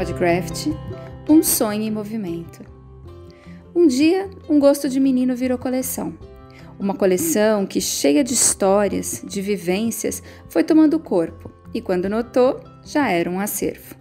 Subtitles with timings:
[0.00, 0.68] Podcraft,
[1.28, 2.64] um sonho em movimento.
[3.74, 6.14] Um dia, um gosto de menino virou coleção.
[6.78, 13.10] Uma coleção que, cheia de histórias, de vivências, foi tomando corpo e, quando notou, já
[13.10, 13.94] era um acervo.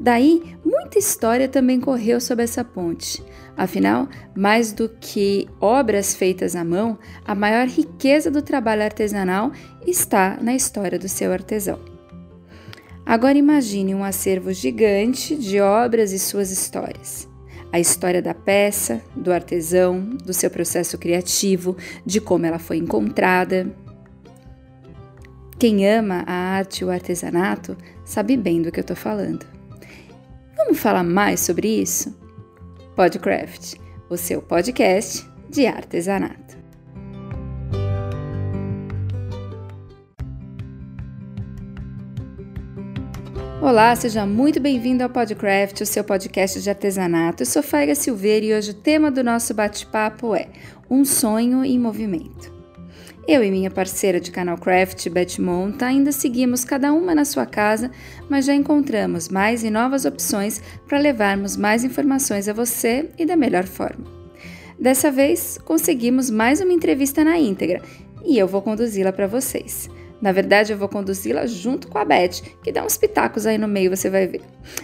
[0.00, 3.22] Daí, muita história também correu sob essa ponte.
[3.56, 9.52] Afinal, mais do que obras feitas à mão, a maior riqueza do trabalho artesanal
[9.86, 11.89] está na história do seu artesão.
[13.04, 17.28] Agora imagine um acervo gigante de obras e suas histórias.
[17.72, 23.74] A história da peça, do artesão, do seu processo criativo, de como ela foi encontrada.
[25.58, 29.46] Quem ama a arte e o artesanato sabe bem do que eu estou falando.
[30.56, 32.14] Vamos falar mais sobre isso?
[32.96, 33.76] Podcraft,
[34.08, 36.59] o seu podcast de artesanato.
[43.62, 47.42] Olá, seja muito bem-vindo ao Podcraft, o seu podcast de artesanato.
[47.42, 50.48] Eu sou Faiga Silveira e hoje o tema do nosso bate-papo é
[50.90, 52.50] Um Sonho em Movimento.
[53.28, 57.44] Eu e minha parceira de canal Craft, Beth Monta, ainda seguimos cada uma na sua
[57.44, 57.90] casa,
[58.30, 63.36] mas já encontramos mais e novas opções para levarmos mais informações a você e da
[63.36, 64.06] melhor forma.
[64.78, 67.82] Dessa vez, conseguimos mais uma entrevista na íntegra
[68.24, 69.90] e eu vou conduzi-la para vocês.
[70.20, 73.66] Na verdade, eu vou conduzi-la junto com a Beth, que dá uns pitacos aí no
[73.66, 74.42] meio, você vai ver.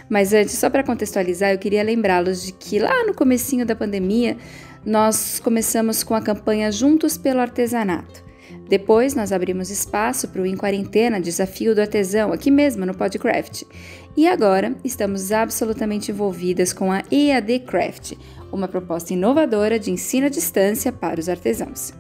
[0.09, 4.37] Mas antes, só para contextualizar, eu queria lembrá-los de que lá no comecinho da pandemia,
[4.85, 8.25] nós começamos com a campanha Juntos pelo Artesanato.
[8.69, 13.65] Depois, nós abrimos espaço para o Em Quarentena Desafio do Artesão, aqui mesmo no Podcraft.
[14.17, 18.15] E agora, estamos absolutamente envolvidas com a EAD Craft,
[18.51, 21.93] uma proposta inovadora de ensino à distância para os artesãos.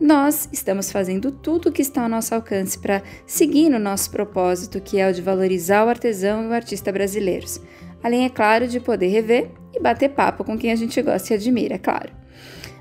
[0.00, 4.80] Nós estamos fazendo tudo o que está ao nosso alcance para seguir no nosso propósito,
[4.80, 7.60] que é o de valorizar o artesão e o artista brasileiros.
[8.02, 11.36] Além, é claro, de poder rever e bater papo com quem a gente gosta e
[11.36, 12.10] admira, é claro.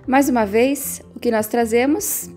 [0.07, 2.29] Mais uma vez, o que nós trazemos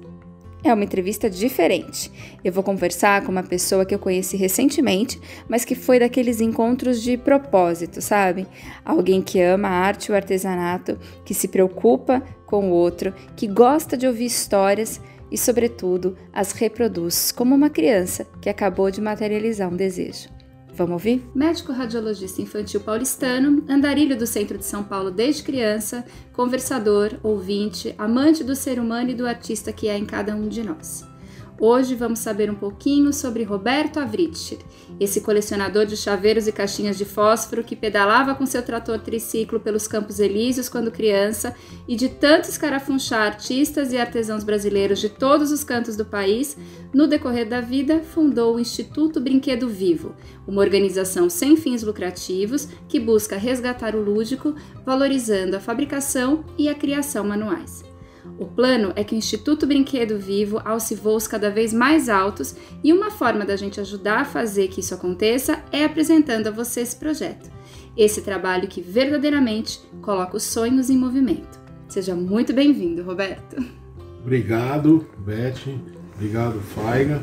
[0.65, 2.11] é uma entrevista diferente.
[2.45, 7.03] Eu vou conversar com uma pessoa que eu conheci recentemente, mas que foi daqueles encontros
[7.03, 8.47] de propósito, sabe?
[8.85, 13.47] Alguém que ama a arte e o artesanato, que se preocupa com o outro, que
[13.47, 15.01] gosta de ouvir histórias
[15.31, 20.32] e, sobretudo, as reproduz como uma criança que acabou de materializar um desejo.
[20.75, 21.23] Vamos ouvir?
[21.35, 28.43] Médico radiologista infantil paulistano, andarilho do centro de São Paulo desde criança, conversador, ouvinte, amante
[28.43, 31.12] do ser humano e do artista que é em cada um de nós.
[31.61, 34.59] Hoje vamos saber um pouquinho sobre Roberto Avritcher,
[34.99, 39.87] esse colecionador de chaveiros e caixinhas de fósforo que pedalava com seu trator triciclo pelos
[39.87, 41.55] Campos Elíseos quando criança
[41.87, 46.57] e de tanto escarafunchar artistas e artesãos brasileiros de todos os cantos do país,
[46.93, 52.99] no decorrer da vida fundou o Instituto Brinquedo Vivo, uma organização sem fins lucrativos que
[52.99, 57.92] busca resgatar o lúdico, valorizando a fabricação e a criação manuais.
[58.39, 62.93] O plano é que o Instituto Brinquedo Vivo alce voos cada vez mais altos e
[62.93, 66.97] uma forma da gente ajudar a fazer que isso aconteça é apresentando a você esse
[66.97, 67.51] projeto.
[67.97, 71.61] Esse trabalho que verdadeiramente coloca os sonhos em movimento.
[71.89, 73.57] Seja muito bem-vindo, Roberto.
[74.21, 75.61] Obrigado, Beth.
[76.15, 77.23] Obrigado, Faiga.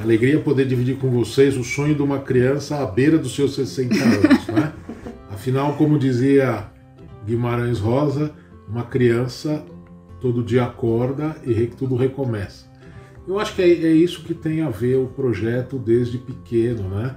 [0.00, 3.94] Alegria poder dividir com vocês o sonho de uma criança à beira dos seus 60
[3.94, 4.72] anos, né?
[5.28, 6.66] Afinal, como dizia
[7.26, 8.32] Guimarães Rosa,
[8.68, 9.64] uma criança
[10.20, 12.66] todo dia acorda e tudo recomeça.
[13.26, 17.16] Eu acho que é, é, isso que tem a ver o projeto desde pequeno, né?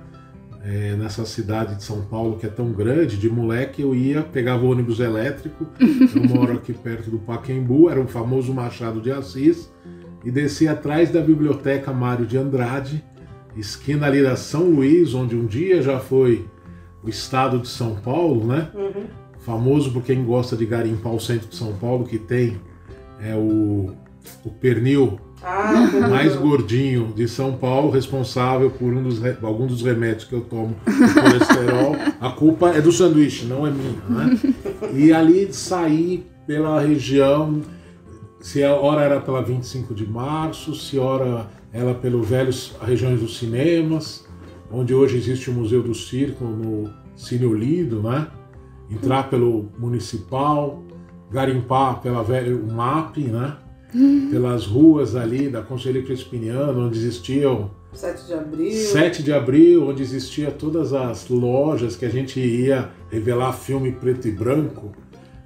[0.64, 4.64] É, nessa cidade de São Paulo que é tão grande, de moleque eu ia, pegava
[4.64, 9.72] o ônibus elétrico, eu moro aqui perto do Paquembu, era o famoso Machado de Assis,
[10.24, 13.04] e descia atrás da biblioteca Mário de Andrade,
[13.56, 16.46] esquina ali da São Luís, onde um dia já foi
[17.04, 18.70] o estado de São Paulo, né?
[18.76, 19.06] Uhum.
[19.40, 22.60] Famoso por quem gosta de garimpar o centro de São Paulo, que tem
[23.22, 23.92] é o,
[24.44, 25.74] o pernil ah,
[26.10, 30.76] mais gordinho de São Paulo, responsável por um dos, alguns dos remédios que eu tomo
[30.86, 31.96] de colesterol.
[32.20, 34.02] A culpa é do sanduíche, não é minha.
[34.08, 34.40] Né?
[34.94, 37.62] E ali sair pela região,
[38.40, 43.38] se a hora era pela 25 de março, se hora ela pelo velhos regiões dos
[43.38, 44.28] cinemas,
[44.72, 48.28] onde hoje existe o Museu do Circo no Cine Olido, né?
[48.90, 50.84] Entrar pelo Municipal,
[51.32, 53.56] garimpar pela velha MAP, né?
[54.30, 58.72] Pelas ruas ali da Conselheiro Crispiniano, onde existiam 7 de abril.
[58.72, 64.28] 7 de abril, onde existia todas as lojas que a gente ia revelar filme preto
[64.28, 64.92] e branco,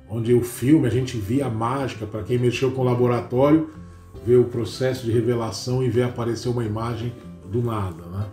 [0.09, 3.69] onde o filme a gente via a mágica, para quem mexeu com o laboratório,
[4.23, 7.13] ver o processo de revelação e ver aparecer uma imagem
[7.51, 8.25] do nada, né?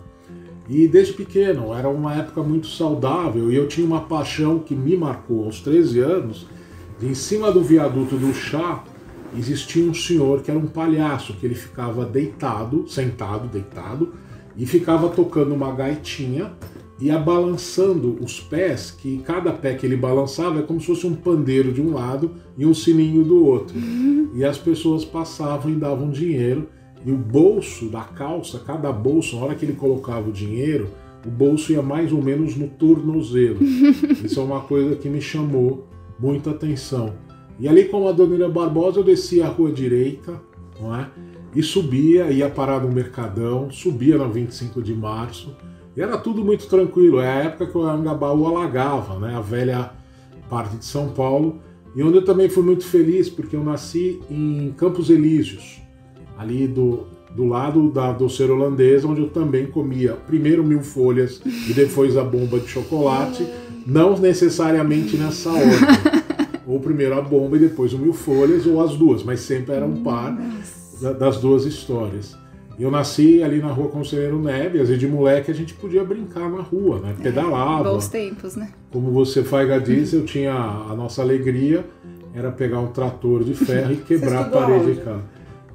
[0.69, 4.97] E desde pequeno, era uma época muito saudável e eu tinha uma paixão que me
[4.97, 6.47] marcou aos 13 anos,
[7.03, 8.85] em cima do viaduto do chá
[9.37, 14.15] existia um senhor que era um palhaço, que ele ficava deitado, sentado, deitado,
[14.57, 16.53] e ficava tocando uma gaitinha
[17.03, 21.15] ia balançando os pés, que cada pé que ele balançava é como se fosse um
[21.15, 23.77] pandeiro de um lado e um sininho do outro.
[23.77, 24.31] Uhum.
[24.35, 26.69] E as pessoas passavam e davam dinheiro,
[27.05, 30.89] e o bolso da calça, cada bolso, na hora que ele colocava o dinheiro,
[31.27, 33.59] o bolso ia mais ou menos no tornozelo.
[34.25, 37.15] Isso é uma coisa que me chamou muita atenção.
[37.59, 40.41] E ali com a Dona Barbosa eu descia a rua direita,
[40.81, 41.09] não é?
[41.55, 45.55] E subia, ia parar no Mercadão, subia na 25 de março,
[45.97, 47.21] e era tudo muito tranquilo.
[47.21, 49.35] É a época que o Angabaú alagava, né?
[49.35, 49.91] A velha
[50.49, 51.61] parte de São Paulo.
[51.95, 55.81] E onde eu também fui muito feliz, porque eu nasci em Campos Elíseos,
[56.39, 57.07] ali do,
[57.37, 62.25] do lado da doceira holandesa, onde eu também comia primeiro mil folhas e depois a
[62.25, 63.47] bomba de chocolate,
[63.87, 66.23] não necessariamente nessa ordem.
[66.67, 69.85] ou primeiro a bomba e depois o mil folhas, ou as duas, mas sempre era
[69.85, 70.37] um par
[71.19, 72.37] das duas histórias.
[72.79, 76.63] Eu nasci ali na rua Conselheiro Neves e de moleque a gente podia brincar na
[76.63, 77.15] rua, né?
[77.19, 77.89] É, Pedalava.
[77.89, 78.71] É, bons tempos, né?
[78.91, 81.85] Como você, Faiga, disse, eu tinha a nossa alegria
[82.35, 85.23] era pegar um trator de ferro e quebrar a parede de casa.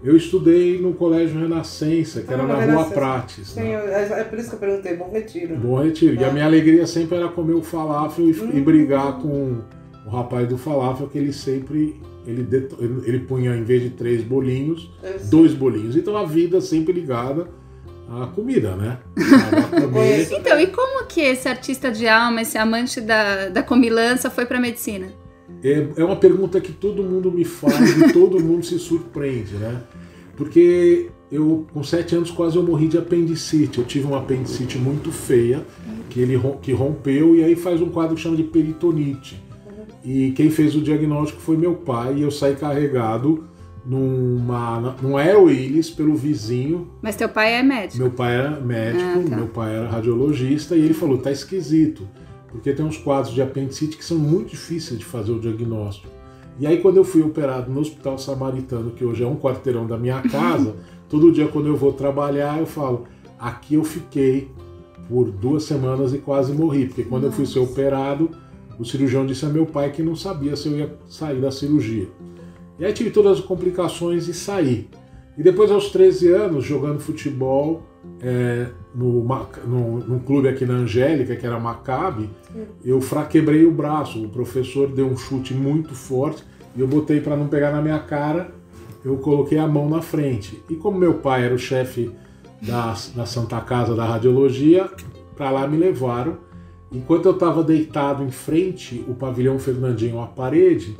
[0.03, 3.49] Eu estudei no Colégio Renascença, que ah, era na Rua Prates.
[3.49, 4.07] Sim, né?
[4.11, 5.55] é por isso que eu perguntei, Bom Retiro.
[5.55, 6.17] Bom Retiro.
[6.17, 6.21] É.
[6.21, 6.31] E a é.
[6.31, 8.51] minha alegria sempre era comer o falafel e, hum.
[8.53, 9.61] e brigar com
[10.05, 12.45] o rapaz do falafel, que ele sempre ele,
[13.05, 15.95] ele punha, em vez de três bolinhos, é dois bolinhos.
[15.95, 17.47] Então a vida sempre ligada
[18.09, 18.99] à comida, né?
[20.37, 24.59] então, e como que esse artista de alma, esse amante da, da comilança foi para
[24.59, 25.07] medicina?
[25.63, 29.81] É, é uma pergunta que todo mundo me faz e todo mundo se surpreende, né?
[30.35, 33.79] Porque eu, com sete anos, quase eu morri de apendicite.
[33.79, 35.65] Eu tive uma apendicite muito feia,
[36.09, 39.41] que ele que rompeu, e aí faz um quadro que chama de peritonite.
[40.05, 43.43] E quem fez o diagnóstico foi meu pai e eu saí carregado
[43.85, 46.89] numa, num Aerowheels pelo vizinho.
[47.01, 47.97] Mas teu pai é médico?
[47.97, 49.35] Meu pai era médico, ah, tá.
[49.35, 52.07] meu pai era radiologista e ele falou, tá esquisito,
[52.57, 56.07] porque tem uns quadros de apendicite que são muito difíceis de fazer o diagnóstico.
[56.59, 59.97] E aí quando eu fui operado no Hospital Samaritano, que hoje é um quarteirão da
[59.97, 60.75] minha casa,
[61.07, 63.05] todo dia quando eu vou trabalhar eu falo,
[63.39, 64.49] aqui eu fiquei
[65.07, 67.33] por duas semanas e quase morri, porque quando Nossa.
[67.33, 68.29] eu fui ser operado
[68.79, 72.07] o cirurgião disse a meu pai que não sabia se eu ia sair da cirurgia.
[72.79, 74.87] E aí tive todas as complicações e saí.
[75.37, 77.83] E depois, aos 13 anos, jogando futebol
[78.21, 79.23] é, no,
[79.65, 82.29] no, num clube aqui na Angélica, que era Maccabi,
[82.83, 84.23] eu fraquebrei o braço.
[84.23, 86.43] O professor deu um chute muito forte
[86.75, 88.51] e eu botei para não pegar na minha cara,
[89.03, 90.61] eu coloquei a mão na frente.
[90.69, 92.11] E como meu pai era o chefe
[92.61, 94.89] da, da Santa Casa da Radiologia,
[95.35, 96.47] para lá me levaram
[96.91, 100.95] Enquanto eu estava deitado em frente o pavilhão Fernandinho à parede,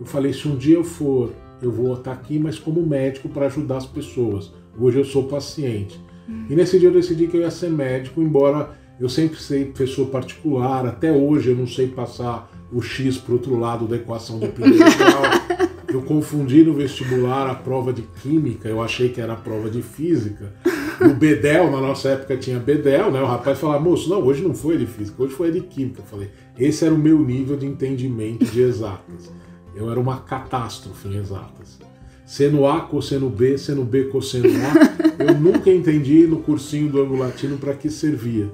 [0.00, 1.30] eu falei: se um dia eu for,
[1.60, 4.52] eu vou estar aqui, mas como médico para ajudar as pessoas.
[4.78, 6.00] Hoje eu sou paciente.
[6.48, 10.06] E nesse dia eu decidi que eu ia ser médico, embora eu sempre sei professor
[10.06, 14.48] particular, até hoje eu não sei passar o X para outro lado da equação de
[14.48, 15.66] primeiro grau.
[15.88, 19.80] Eu confundi no vestibular a prova de química, eu achei que era a prova de
[19.82, 20.52] física.
[21.00, 23.22] O Bedel, na nossa época tinha Bedel, né?
[23.22, 26.00] O rapaz falava, moço, não, hoje não foi de física, hoje foi de química.
[26.00, 29.32] Eu falei, esse era o meu nível de entendimento de exatas.
[29.76, 31.78] Eu era uma catástrofe em exatas.
[32.26, 34.96] Seno A, cosseno B, seno B, cosseno A.
[35.22, 38.50] Eu nunca entendi no cursinho do ângulo latino para que servia.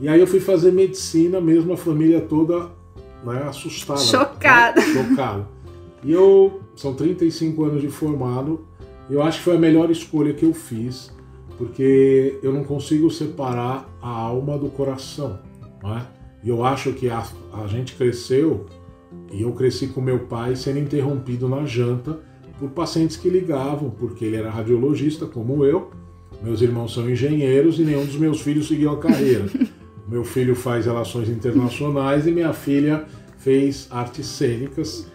[0.00, 2.70] E aí eu fui fazer medicina, mesmo a família toda
[3.22, 4.00] né, assustada.
[4.00, 4.80] Chocada.
[4.80, 4.86] Né?
[4.94, 5.48] Chocada.
[6.02, 8.64] E eu, são 35 anos de formado,
[9.10, 11.12] eu acho que foi a melhor escolha que eu fiz
[11.60, 15.40] porque eu não consigo separar a alma do coração.
[15.82, 16.06] Não é?
[16.42, 18.64] E eu acho que a, a gente cresceu,
[19.30, 22.18] e eu cresci com meu pai sendo interrompido na janta
[22.60, 25.90] por pacientes que ligavam, porque ele era radiologista, como eu,
[26.42, 29.46] meus irmãos são engenheiros e nenhum dos meus filhos seguiu a carreira.
[30.06, 33.06] meu filho faz relações internacionais e minha filha
[33.38, 35.06] fez artes cênicas,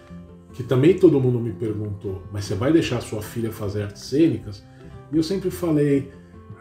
[0.54, 4.64] que também todo mundo me perguntou, mas você vai deixar sua filha fazer artes cênicas?
[5.12, 6.12] E eu sempre falei,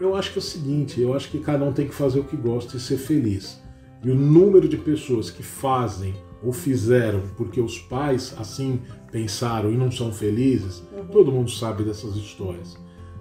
[0.00, 2.25] eu acho que é o seguinte, eu acho que cada um tem que fazer o
[2.25, 3.59] que gosta e ser feliz.
[4.03, 6.14] E o número de pessoas que fazem
[6.45, 11.07] ou fizeram porque os pais assim pensaram e não são felizes, uhum.
[11.07, 12.77] todo mundo sabe dessas histórias.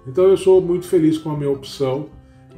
[0.06, 2.06] Então eu sou muito feliz com a minha opção,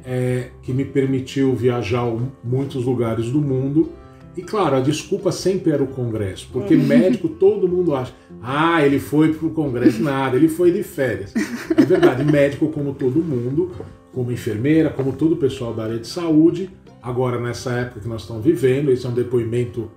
[0.03, 3.91] é, que me permitiu viajar a muitos lugares do mundo.
[4.35, 6.83] E claro, a desculpa sempre era o Congresso, porque uhum.
[6.83, 11.33] médico todo mundo acha, ah, ele foi para o Congresso, nada, ele foi de férias.
[11.75, 13.71] É verdade, médico como todo mundo,
[14.13, 16.69] como enfermeira, como todo o pessoal da área de saúde.
[17.01, 19.89] Agora, nessa época que nós estamos vivendo, esse é um depoimento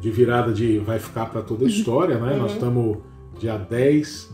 [0.00, 0.78] de virada de.
[0.78, 1.70] vai ficar para toda a Uhum.
[1.70, 2.36] história, né?
[2.36, 2.98] Nós estamos
[3.38, 4.30] dia 10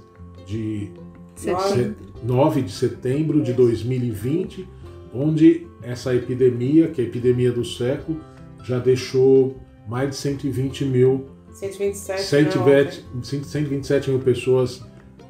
[0.47, 0.91] de
[1.37, 1.97] Setembro.
[2.23, 4.69] 9 de setembro de 2020,
[5.13, 8.19] onde essa epidemia, que é a epidemia do século,
[8.63, 9.57] já deixou
[9.89, 14.83] mais de 120 mil 127, 120, 127 mil pessoas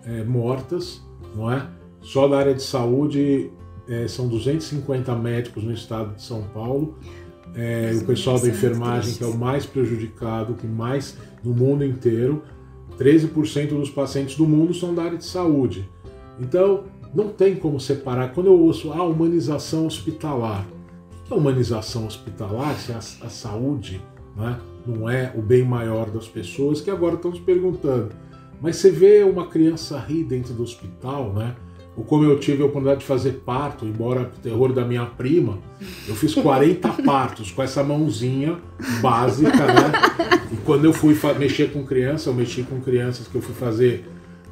[0.05, 1.03] é, mortas,
[1.35, 1.67] não é?
[2.01, 3.51] Só da área de saúde
[3.89, 6.99] é, são 250 médicos no estado de São Paulo.
[7.55, 11.85] É, o pessoal da São enfermagem, que é o mais prejudicado, que mais no mundo
[11.85, 12.43] inteiro.
[12.99, 15.89] 13% dos pacientes do mundo são da área de saúde.
[16.39, 16.85] Então,
[17.15, 18.33] não tem como separar.
[18.33, 20.67] Quando eu ouço a humanização hospitalar,
[21.23, 24.01] o que é humanização hospitalar se a, a saúde
[24.37, 28.11] né, não é o bem maior das pessoas, que agora estão se perguntando.
[28.61, 31.55] Mas você vê uma criança rir dentro do hospital, né?
[31.97, 35.59] Ou como eu tive a oportunidade de fazer parto, embora o terror da minha prima,
[36.09, 38.59] eu fiz 40 partos com essa mãozinha
[39.01, 39.93] básica, né?
[40.53, 44.05] E quando eu fui mexer com criança, eu mexi com crianças que eu fui fazer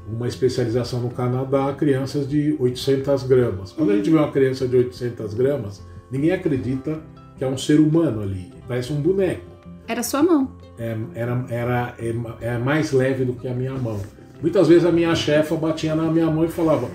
[0.08, 3.72] uma especialização no Canadá, crianças de 800 gramas.
[3.72, 7.00] Quando a gente vê uma criança de 800 gramas, ninguém acredita
[7.36, 9.52] que é um ser humano ali, parece um boneco.
[9.88, 10.52] Era sua mão.
[10.78, 14.00] É, era, era é, é mais leve do que a minha mão.
[14.40, 16.88] Muitas vezes a minha chefa batia na minha mão e falava: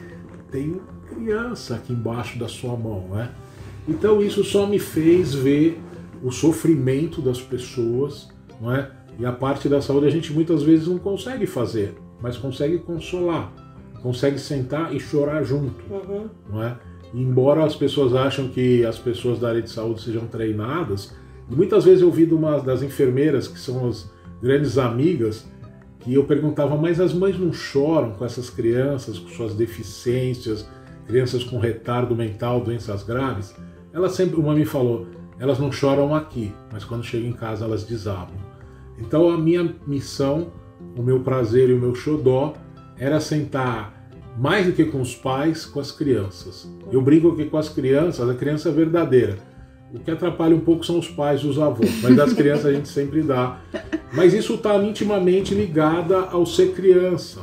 [0.51, 3.31] tem criança aqui embaixo da sua mão, né?
[3.87, 5.79] Então isso só me fez ver
[6.23, 8.91] o sofrimento das pessoas, não é?
[9.19, 13.51] E a parte da saúde a gente muitas vezes não consegue fazer, mas consegue consolar,
[14.01, 16.27] consegue sentar e chorar junto, Uhum.
[16.49, 16.77] não é?
[17.13, 21.15] E embora as pessoas acham que as pessoas da área de saúde sejam treinadas,
[21.49, 24.11] e muitas vezes eu ouvi de uma das enfermeiras que são as
[24.41, 25.47] grandes amigas
[26.07, 30.65] que eu perguntava, mas as mães não choram com essas crianças, com suas deficiências,
[31.05, 33.53] crianças com retardo mental, doenças graves?
[33.91, 37.83] Ela sempre, uma me falou, elas não choram aqui, mas quando chegam em casa elas
[37.83, 38.37] desabam.
[38.97, 40.47] Então a minha missão,
[40.97, 42.53] o meu prazer e o meu xodó
[42.97, 46.71] era sentar mais do que com os pais, com as crianças.
[46.89, 49.37] Eu brinco que com as crianças, a criança é verdadeira.
[49.93, 52.73] O que atrapalha um pouco são os pais e os avós, mas das crianças a
[52.73, 53.59] gente sempre dá.
[54.13, 57.41] Mas isso está intimamente ligada ao ser criança.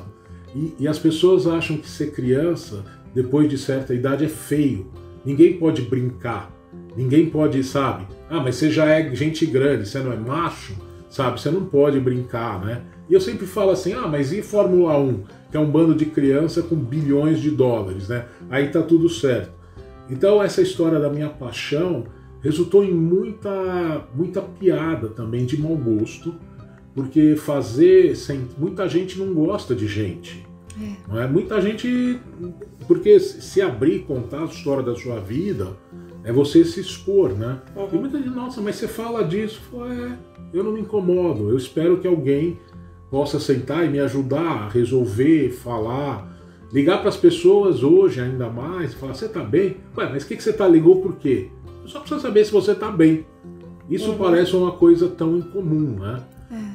[0.54, 2.84] E, e as pessoas acham que ser criança,
[3.14, 4.86] depois de certa idade, é feio.
[5.24, 6.50] Ninguém pode brincar.
[6.96, 8.06] Ninguém pode, sabe?
[8.28, 10.74] Ah, mas você já é gente grande, você não é macho,
[11.08, 11.40] sabe?
[11.40, 12.82] Você não pode brincar, né?
[13.08, 15.24] E eu sempre falo assim: ah, mas e Fórmula 1?
[15.50, 18.26] Que é um bando de criança com bilhões de dólares, né?
[18.50, 19.52] Aí tá tudo certo.
[20.10, 22.04] Então, essa história da minha paixão
[22.44, 26.34] resultou em muita, muita piada também de mau gosto,
[26.94, 28.46] porque fazer sem.
[28.58, 30.46] Muita gente não gosta de gente.
[31.08, 31.26] Não é?
[31.26, 32.20] Muita gente.
[32.86, 35.74] Porque se abrir contar a história da sua vida,
[36.22, 37.62] é você se expor, né?
[37.92, 39.62] E muita gente, nossa, mas você fala disso.
[39.90, 40.12] É,
[40.52, 41.48] eu não me incomodo.
[41.48, 42.58] Eu espero que alguém
[43.10, 46.32] possa sentar e me ajudar a resolver, falar.
[46.70, 49.76] Ligar para as pessoas hoje ainda mais, falar, você tá bem?
[49.96, 51.48] Ué, mas o que, que você tá ligou por quê?
[51.86, 53.26] Só preciso saber se você tá bem.
[53.88, 54.18] Isso Uhum.
[54.18, 56.22] parece uma coisa tão incomum, né?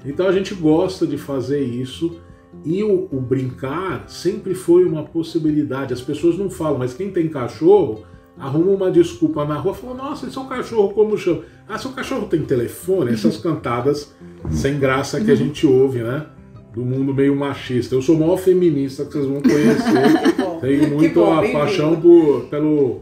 [0.05, 2.19] Então a gente gosta de fazer isso
[2.65, 5.93] e o, o brincar sempre foi uma possibilidade.
[5.93, 8.03] As pessoas não falam, mas quem tem cachorro
[8.37, 11.41] arruma uma desculpa na rua, fala: Nossa, e seu cachorro como chama?
[11.67, 13.11] Ah, seu cachorro tem telefone?
[13.11, 14.13] Essas cantadas
[14.51, 16.25] sem graça que a gente ouve, né?
[16.73, 17.95] Do mundo meio machista.
[17.95, 20.59] Eu sou o maior feminista que vocês vão conhecer.
[20.61, 23.01] Tenho muito a paixão por, pelo,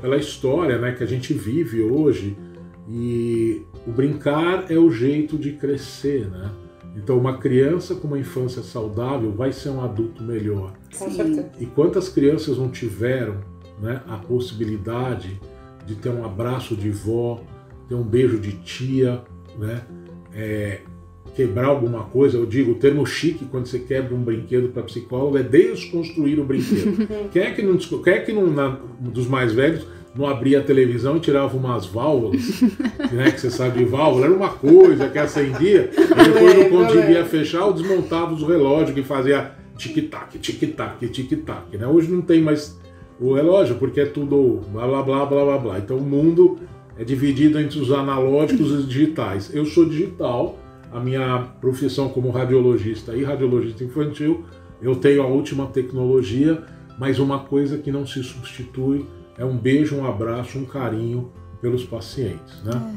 [0.00, 2.36] pela história né, que a gente vive hoje.
[2.88, 6.50] E o brincar é o jeito de crescer, né?
[6.96, 10.72] Então, uma criança com uma infância saudável vai ser um adulto melhor.
[10.98, 11.16] Com Sim.
[11.16, 11.52] certeza.
[11.60, 13.40] E quantas crianças não tiveram
[13.80, 15.40] né, a possibilidade
[15.86, 17.40] de ter um abraço de vó,
[17.88, 19.22] ter um beijo de tia,
[19.56, 19.82] né?
[20.34, 20.80] É,
[21.34, 25.38] quebrar alguma coisa, eu digo, o termo chique quando você quebra um brinquedo para psicólogo
[25.38, 27.06] é desconstruir o brinquedo.
[27.32, 30.62] quem é que não, quem é que não na- dos mais velhos não abria a
[30.62, 32.60] televisão e tirava umas válvulas,
[33.12, 37.24] né, que você sabe de válvula, era uma coisa que acendia, e depois não conseguia
[37.24, 41.86] fechar, ou desmontava os relógios que fazia tic-tac, tic-tac, tic-tac, né?
[41.86, 42.76] Hoje não tem mais
[43.20, 45.78] o relógio, porque é tudo blá blá blá blá blá blá.
[45.78, 46.58] Então o mundo
[46.98, 49.54] é dividido entre os analógicos e os digitais.
[49.54, 50.58] Eu sou digital,
[50.92, 54.44] a minha profissão como radiologista e radiologista infantil,
[54.80, 56.62] eu tenho a última tecnologia,
[56.98, 61.30] mas uma coisa que não se substitui é um beijo, um abraço, um carinho
[61.60, 62.94] pelos pacientes, né?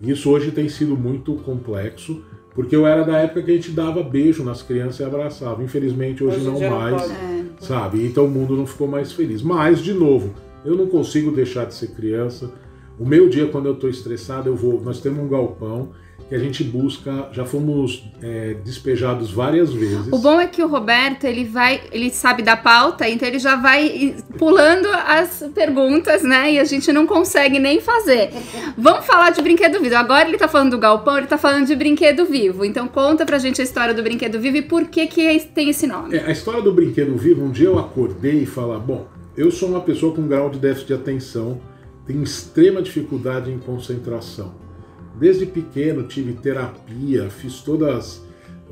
[0.00, 2.22] Isso hoje tem sido muito complexo,
[2.54, 5.62] porque eu era da época que a gente dava beijo nas crianças e abraçava.
[5.62, 7.12] Infelizmente hoje, Hoje não não mais pode.
[7.14, 7.44] É.
[7.60, 8.04] sabe?
[8.04, 9.42] Então o mundo não ficou mais feliz.
[9.42, 10.34] Mas, de novo,
[10.64, 12.52] Eu não consigo deixar de ser criança.
[12.96, 14.80] O meu dia, quando eu estou estressado, eu vou.
[14.80, 15.88] Nós temos um galpão
[16.32, 20.08] que a gente busca, já fomos é, despejados várias vezes.
[20.10, 23.54] O bom é que o Roberto, ele vai, ele sabe da pauta, então ele já
[23.54, 26.54] vai pulando as perguntas, né?
[26.54, 28.30] E a gente não consegue nem fazer.
[28.78, 29.94] Vamos falar de brinquedo vivo.
[29.94, 32.64] Agora ele tá falando do galpão, ele tá falando de brinquedo vivo.
[32.64, 35.86] Então conta pra gente a história do brinquedo vivo e por que que tem esse
[35.86, 36.16] nome.
[36.16, 39.68] É, a história do brinquedo vivo, um dia eu acordei e falar, bom, eu sou
[39.68, 41.60] uma pessoa com grau de déficit de atenção,
[42.06, 44.61] tenho extrema dificuldade em concentração.
[45.18, 48.24] Desde pequeno tive terapia, fiz todas.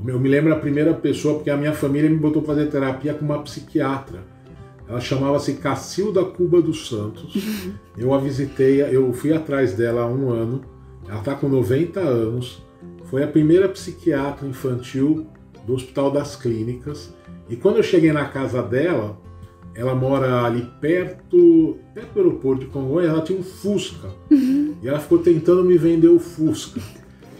[0.07, 3.15] Eu me lembro a primeira pessoa, porque a minha família me botou para fazer terapia
[3.15, 4.21] com uma psiquiatra.
[4.89, 7.35] Ela chamava-se Cacilda Cuba dos Santos.
[7.37, 7.73] Uhum.
[7.97, 10.63] Eu a visitei, eu fui atrás dela há um ano.
[11.07, 12.63] Ela está com 90 anos.
[13.05, 15.27] Foi a primeira psiquiatra infantil
[15.67, 17.15] do Hospital das Clínicas.
[17.49, 19.17] E quando eu cheguei na casa dela,
[19.75, 24.09] ela mora ali perto, perto do aeroporto de Congonhas, ela tinha um Fusca.
[24.31, 24.75] Uhum.
[24.83, 26.81] E ela ficou tentando me vender o Fusca.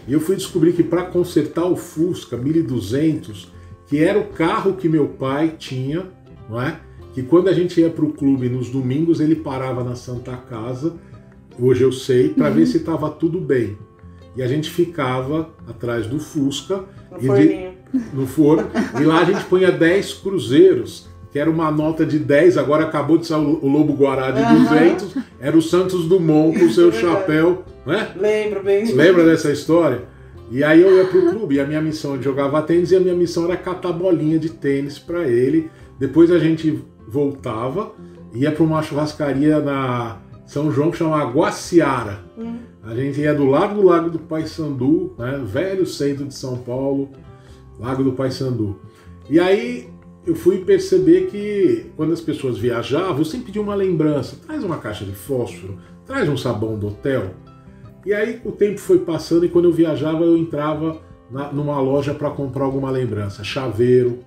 [0.07, 3.51] E eu fui descobrir que para consertar o Fusca 1200,
[3.87, 6.05] que era o carro que meu pai tinha,
[6.49, 6.79] não é?
[7.13, 10.95] Que quando a gente ia para o clube nos domingos, ele parava na Santa Casa,
[11.59, 12.55] hoje eu sei, para uhum.
[12.55, 13.77] ver se estava tudo bem.
[14.35, 16.85] E a gente ficava atrás do Fusca.
[17.11, 17.73] No forninho.
[18.13, 18.69] no forno.
[18.99, 23.17] e lá a gente punha 10 cruzeiros que era uma nota de 10, agora acabou
[23.17, 24.63] de sair o Lobo Guará de uhum.
[24.63, 28.11] 200, era o Santos Dumont com o seu chapéu, né?
[28.17, 28.93] Lembro bem.
[28.93, 30.03] Lembra dessa história?
[30.51, 32.99] E aí eu ia pro clube, e a minha missão de jogava tênis e a
[32.99, 35.71] minha missão era catar bolinha de tênis para ele.
[35.97, 37.93] Depois a gente voltava,
[38.33, 42.19] ia para uma churrascaria na São João que chama Guaciara.
[42.37, 42.57] Hum.
[42.83, 45.39] A gente ia do lado do Lago do Paissandu, né?
[45.41, 47.09] velho centro de São Paulo,
[47.79, 48.77] Lago do Paissandu.
[49.29, 49.90] E aí
[50.25, 54.37] eu fui perceber que quando as pessoas viajavam, eu sempre pedia uma lembrança.
[54.45, 57.31] Traz uma caixa de fósforo, traz um sabão do hotel.
[58.05, 60.99] E aí o tempo foi passando e quando eu viajava eu entrava
[61.29, 64.19] na, numa loja para comprar alguma lembrança, chaveiro.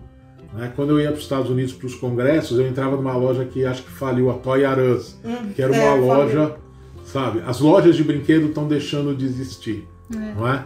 [0.52, 0.72] Né?
[0.74, 3.64] Quando eu ia para os Estados Unidos para os congressos, eu entrava numa loja que
[3.64, 6.56] acho que faliu, a Toy R Us, hum, que era uma é, loja,
[7.04, 7.42] sabe?
[7.46, 10.34] As lojas de brinquedo estão deixando de existir, é.
[10.34, 10.64] não é?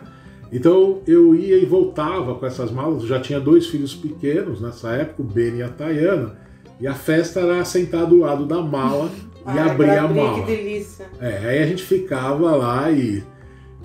[0.50, 3.02] Então eu ia e voltava com essas malas.
[3.02, 6.38] Eu já tinha dois filhos pequenos nessa época, o Ben e a Tayana,
[6.80, 9.10] e a festa era sentar do lado da mala
[9.54, 10.44] e abrir a mala.
[10.44, 11.06] Que delícia.
[11.20, 13.22] É, aí a gente ficava lá e,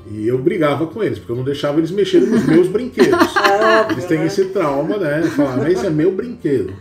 [0.09, 3.33] e eu brigava com eles, porque eu não deixava eles mexerem nos meus brinquedos.
[3.53, 4.25] É eles têm né?
[4.25, 5.21] esse trauma, né?
[5.23, 6.73] Falaram, esse é meu brinquedo.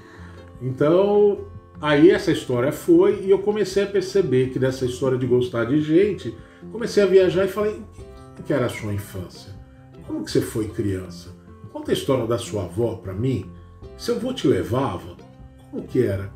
[0.61, 1.41] Então,
[1.81, 5.81] aí essa história foi e eu comecei a perceber que dessa história de gostar de
[5.81, 6.35] gente,
[6.71, 7.83] comecei a viajar e falei,
[8.39, 9.52] o que era a sua infância?
[10.13, 11.31] Como que você foi criança?
[11.73, 13.47] Conta a história da sua avó para mim.
[13.97, 15.17] Seu avô te levava?
[15.71, 16.31] Como que era?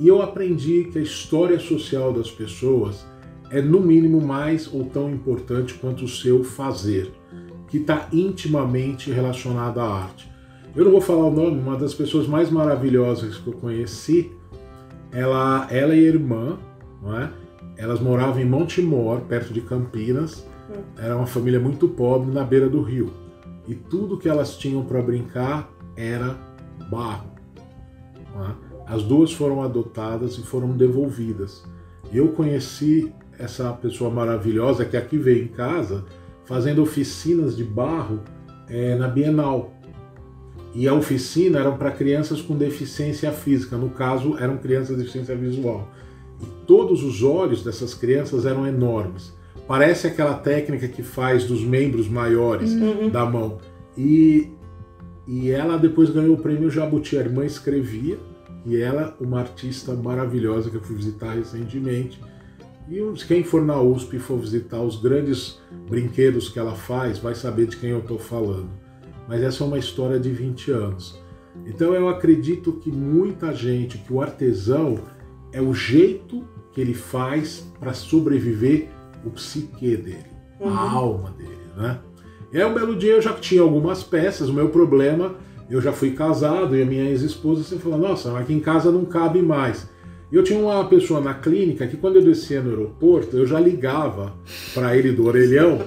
[0.00, 3.06] E eu aprendi que a história social das pessoas
[3.48, 7.12] é no mínimo mais ou tão importante quanto o seu fazer,
[7.68, 10.28] que está intimamente relacionado à arte.
[10.74, 14.32] Eu não vou falar o nome, uma das pessoas mais maravilhosas que eu conheci,
[15.12, 16.58] ela, ela e a irmã,
[17.00, 17.30] não é?
[17.76, 20.44] elas moravam em Montemor, perto de Campinas,
[20.98, 23.19] era uma família muito pobre na beira do rio.
[23.70, 26.36] E tudo que elas tinham para brincar era
[26.90, 27.30] barro.
[28.16, 28.70] É?
[28.92, 31.62] As duas foram adotadas e foram devolvidas.
[32.12, 36.04] Eu conheci essa pessoa maravilhosa que aqui veio em casa
[36.46, 38.18] fazendo oficinas de barro
[38.68, 39.72] é, na Bienal.
[40.74, 45.36] E a oficina eram para crianças com deficiência física, no caso eram crianças de deficiência
[45.36, 45.88] visual.
[46.42, 49.32] E todos os olhos dessas crianças eram enormes.
[49.70, 53.08] Parece aquela técnica que faz dos membros maiores uhum.
[53.08, 53.58] da mão.
[53.96, 54.50] E,
[55.28, 57.16] e ela depois ganhou o prêmio Jabuti.
[57.16, 58.18] A irmã escrevia
[58.66, 62.20] e ela, uma artista maravilhosa que eu fui visitar recentemente.
[62.88, 67.36] E quem for na USP e for visitar os grandes brinquedos que ela faz, vai
[67.36, 68.70] saber de quem eu estou falando.
[69.28, 71.22] Mas essa é uma história de 20 anos.
[71.64, 74.98] Então eu acredito que muita gente, que o artesão
[75.52, 78.88] é o jeito que ele faz para sobreviver
[79.24, 80.26] o psique dele,
[80.58, 80.68] uhum.
[80.68, 81.98] a alma dele, né?
[82.52, 85.36] E aí um belo dia eu já tinha algumas peças, o meu problema,
[85.70, 89.04] eu já fui casado e a minha ex-esposa sempre falou, nossa, aqui em casa não
[89.04, 89.88] cabe mais.
[90.32, 93.58] E eu tinha uma pessoa na clínica que quando eu descia no aeroporto, eu já
[93.58, 94.32] ligava
[94.72, 95.80] para ele do orelhão.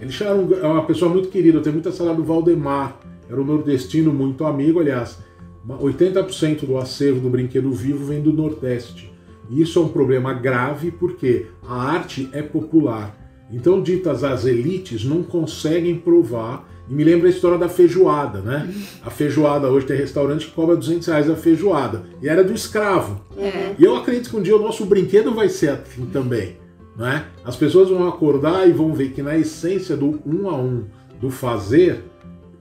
[0.00, 2.96] Ele era é uma pessoa muito querida, eu tenho muita saudade do Valdemar,
[3.28, 5.18] era um nordestino muito amigo, aliás,
[5.66, 9.07] 80% do acervo do brinquedo vivo vem do Nordeste.
[9.50, 13.16] E isso é um problema grave porque a arte é popular.
[13.50, 18.66] Então, ditas as elites não conseguem provar E me lembra a história da feijoada, né?
[19.04, 22.04] A feijoada, hoje tem restaurante que cobra 200 reais a feijoada.
[22.22, 23.20] E era do escravo.
[23.36, 23.74] É.
[23.78, 26.56] E eu acredito que um dia o nosso brinquedo vai ser assim também.
[26.96, 27.26] Né?
[27.44, 30.84] As pessoas vão acordar e vão ver que na essência do um a um,
[31.20, 32.04] do fazer,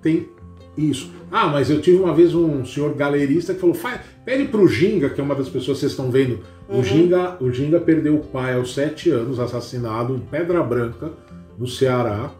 [0.01, 0.27] tem
[0.77, 1.09] isso.
[1.31, 5.09] Ah, mas eu tive uma vez um senhor galerista que falou: "Faz- pede pro Ginga,
[5.09, 6.39] que é uma das pessoas que vocês estão vendo.
[6.69, 11.11] O, Ginga, o Ginga perdeu o pai aos sete anos, assassinado em Pedra Branca,
[11.57, 12.31] no Ceará,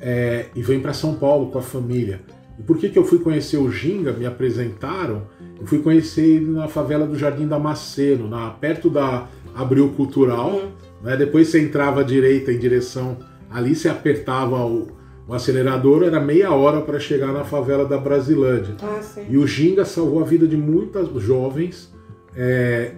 [0.00, 2.20] é, e vem para São Paulo com a família.
[2.58, 4.12] E por que, que eu fui conhecer o Ginga?
[4.12, 5.22] Me apresentaram.
[5.58, 10.60] Eu fui conhecer ele na favela do Jardim Damasceno, na, perto da Abril Cultural.
[11.02, 11.16] né?
[11.16, 13.16] Depois você entrava à direita em direção.
[13.50, 14.88] Ali você apertava o,
[15.26, 18.76] o acelerador, era meia hora para chegar na favela da Brasilândia.
[18.82, 19.26] Ah, sim.
[19.28, 21.92] E o Ginga salvou a vida de muitas jovens
[22.36, 22.92] é,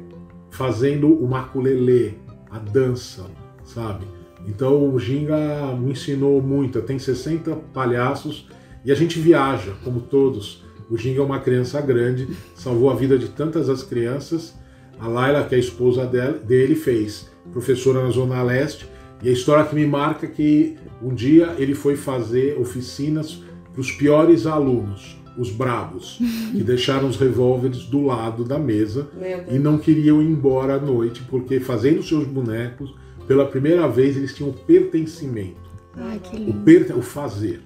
[0.57, 2.13] fazendo o maculelê,
[2.51, 3.27] a dança,
[3.63, 4.07] sabe?
[4.49, 6.81] Então o Ginga me ensinou muito.
[6.81, 8.49] Tem 60 palhaços
[8.83, 10.65] e a gente viaja, como todos.
[10.89, 14.55] O Ginga é uma criança grande, salvou a vida de tantas as crianças.
[14.99, 18.89] A Laila, que é a esposa dele, fez professora na Zona Leste.
[19.23, 23.43] E a história que me marca é que um dia ele foi fazer oficinas
[23.73, 26.19] para os piores alunos, os brabos,
[26.53, 29.09] que deixaram os revólveres do lado da mesa
[29.51, 32.95] e não queriam ir embora à noite, porque fazendo seus bonecos,
[33.27, 35.57] pela primeira vez eles tinham pertencimento,
[35.97, 36.53] Ai, que o, lindo.
[36.65, 37.61] perte- o fazer.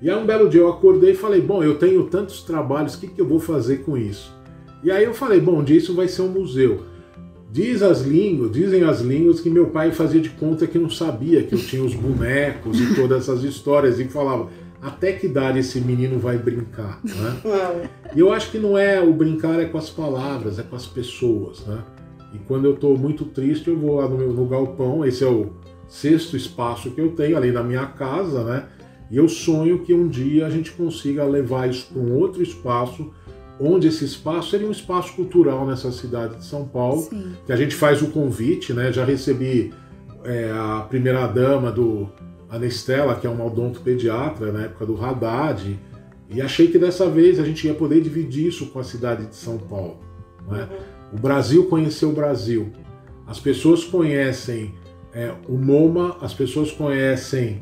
[0.00, 3.00] E aí um belo dia eu acordei e falei, bom, eu tenho tantos trabalhos, o
[3.00, 4.34] que, que eu vou fazer com isso?
[4.84, 6.82] E aí eu falei, bom, um dia isso vai ser um museu.
[7.50, 11.42] Diz as línguas, dizem as línguas que meu pai fazia de conta que não sabia
[11.42, 14.48] que eu tinha os bonecos e todas essas histórias e falava,
[14.86, 17.40] até que idade esse menino vai brincar, né?
[17.44, 17.96] Não.
[18.14, 20.86] E eu acho que não é o brincar é com as palavras, é com as
[20.86, 21.82] pessoas, né?
[22.32, 25.26] E quando eu estou muito triste, eu vou lá no meu no galpão, esse é
[25.26, 25.52] o
[25.88, 28.68] sexto espaço que eu tenho, além da minha casa, né?
[29.10, 33.12] E eu sonho que um dia a gente consiga levar isso para um outro espaço,
[33.60, 37.32] onde esse espaço seria um espaço cultural nessa cidade de São Paulo, Sim.
[37.44, 38.92] que a gente faz o convite, né?
[38.92, 39.74] Já recebi
[40.24, 42.08] é, a primeira dama do
[42.50, 45.78] Anestela, que é uma odontopediatra na época do Haddad,
[46.30, 49.36] e achei que dessa vez a gente ia poder dividir isso com a cidade de
[49.36, 49.98] São Paulo.
[50.48, 50.68] né?
[51.12, 52.70] O Brasil conheceu o Brasil.
[53.26, 54.74] As pessoas conhecem
[55.12, 57.60] é, o MoMA, as pessoas conhecem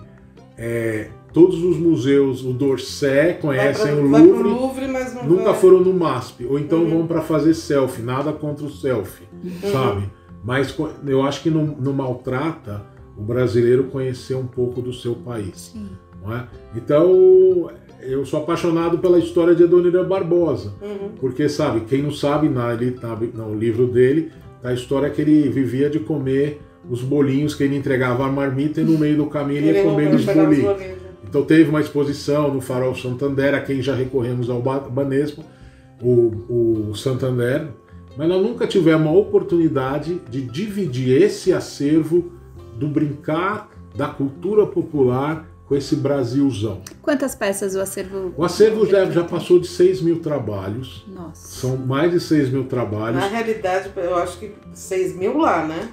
[0.57, 5.61] é, todos os museus, o Dorsé, conhecem pra, o Louvre Louvre, mas não nunca vai.
[5.61, 6.91] foram no MASP, ou então Uhum.
[6.91, 9.25] vão para fazer selfie, nada contra o selfie,
[9.73, 10.11] sabe?
[10.45, 10.75] Mas
[11.07, 12.83] eu acho que não, não maltrata
[13.17, 15.89] o brasileiro conhecer um pouco do seu país, Sim.
[16.23, 16.45] não é?
[16.77, 17.71] Então,
[18.03, 21.11] eu sou apaixonado pela história de Adoniran Barbosa, Uhum.
[21.21, 25.21] porque, sabe, quem não sabe, na, ele, na, no livro dele, tá a história que
[25.23, 29.27] ele vivia de comer os bolinhos que ele entregava à marmita e no meio do
[29.27, 30.79] caminho ele ia comendo não os bolinhos.
[30.79, 30.95] né?
[31.27, 35.43] Então teve uma exposição no Farol Santander, a quem já recorremos ao Ba- Banespa,
[36.03, 37.69] o, o Santander,
[38.17, 42.33] mas nós nunca tivemos a oportunidade de dividir esse acervo
[42.77, 46.83] do brincar da cultura popular com esse Brasilzão.
[47.01, 48.35] Quantas peças o acervo?
[48.37, 51.61] O acervo já, já passou de 6 mil trabalhos, Nossa.
[51.61, 53.21] são mais de 6 mil trabalhos.
[53.21, 55.89] Na realidade, eu acho que 6 mil lá, né?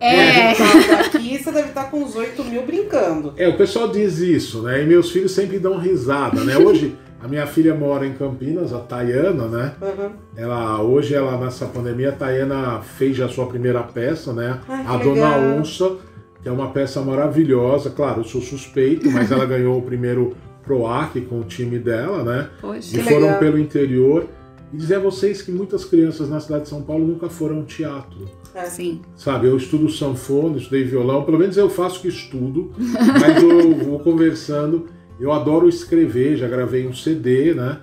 [0.00, 0.52] É.
[0.52, 0.66] Então,
[1.00, 3.32] Aqui você deve estar com uns 8 mil brincando.
[3.36, 4.82] É, o pessoal diz isso, né?
[4.82, 6.56] E meus filhos sempre dão risada, né?
[6.56, 9.74] Hoje, a minha filha mora em Campinas, a Tayana, né?
[9.82, 10.10] Uhum.
[10.36, 14.60] Ela, hoje, ela nessa pandemia, a Tayana fez já a sua primeira peça, né?
[14.68, 15.58] Ai, a Dona legal.
[15.58, 15.96] Onça,
[16.42, 17.90] que é uma peça maravilhosa.
[17.90, 22.50] Claro, eu sou suspeito, mas ela ganhou o primeiro PROAC com o time dela, né?
[22.60, 22.98] Poxa.
[22.98, 23.38] E foram legal.
[23.38, 24.26] pelo interior.
[24.72, 27.64] E dizer a vocês que muitas crianças na cidade de São Paulo nunca foram ao
[27.64, 28.28] teatro.
[28.54, 28.64] É.
[28.66, 29.00] Sim.
[29.16, 32.72] Sabe, eu estudo sanfona, estudei violão, pelo menos eu faço que estudo,
[33.20, 34.86] mas eu vou conversando.
[35.18, 37.80] Eu adoro escrever, já gravei um CD, né?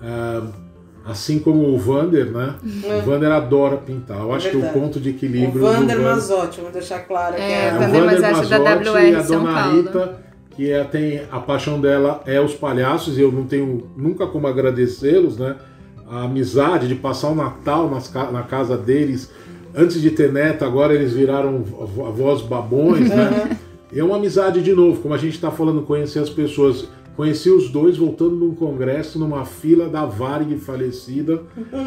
[0.00, 0.46] Ah,
[1.08, 2.54] assim como o Vander, né?
[2.98, 4.18] O Vander adora pintar.
[4.18, 6.14] Eu acho que o ponto de O equilíbrio Vander do Vander...
[6.16, 8.58] Mazotti, vamos deixar claro que É, é, É, o Vander Vander Mazotti da
[8.92, 9.76] WR e a São Dona Paulo.
[9.76, 14.26] Rita, que é, tem a paixão dela é os palhaços, e eu não tenho nunca
[14.26, 15.56] como agradecê-los, né?
[16.10, 19.30] A amizade de passar o Natal nas na casa deles.
[19.76, 23.56] Antes de ter neto, agora eles viraram avó- avós babões, né?
[23.92, 26.88] E é uma amizade de novo, como a gente está falando, conhecer as pessoas.
[27.18, 31.42] Conheci os dois voltando num congresso, numa fila da Varig falecida,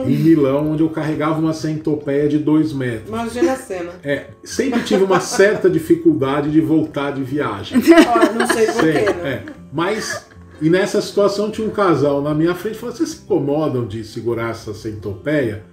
[0.06, 3.08] em Milão, onde eu carregava uma centopeia de dois metros.
[3.08, 3.91] Imagina a cena.
[4.04, 7.80] É, sempre tive uma certa dificuldade de voltar de viagem.
[8.10, 9.24] Ó, não sei porquê, né?
[9.24, 9.44] é.
[9.72, 10.28] Mas,
[10.62, 14.04] e nessa situação tinha um casal na minha frente e falou: vocês se incomodam de
[14.04, 15.63] segurar essa centopeia?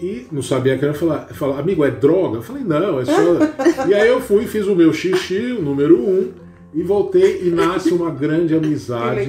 [0.00, 2.38] E não sabia que era falar, falar, amigo, é droga?
[2.38, 3.84] Eu falei, não, é só.
[3.86, 6.32] e aí eu fui, fiz o meu xixi, o número um,
[6.74, 9.20] E voltei e nasce uma grande amizade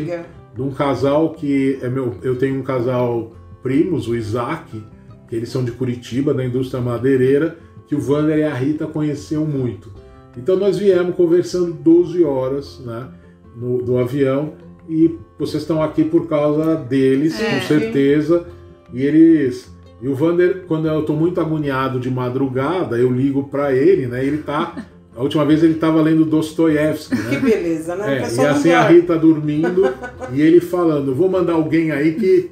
[0.56, 2.15] de um casal que é meu.
[2.21, 3.32] Eu tenho um casal
[3.63, 4.84] primos, o Isaac,
[5.28, 9.45] que eles são de Curitiba, da indústria madeireira, que o Wander e a Rita conheciam
[9.45, 9.91] muito.
[10.38, 13.08] Então nós viemos conversando 12 horas né,
[13.56, 14.54] no, do avião
[14.88, 17.56] e vocês estão aqui por causa deles, É.
[17.56, 18.47] com certeza.
[18.93, 19.71] E eles.
[20.02, 24.23] E o Vander, quando eu tô muito agoniado de madrugada, eu ligo para ele, né?
[24.25, 24.75] Ele tá.
[25.19, 27.39] A última vez ele tava lendo Dostoiévski, Que né?
[27.41, 28.05] beleza, né?
[28.05, 28.88] O É, e assim a.
[28.88, 29.84] Rita dormindo
[30.32, 32.49] e ele falando: vou mandar alguém aí que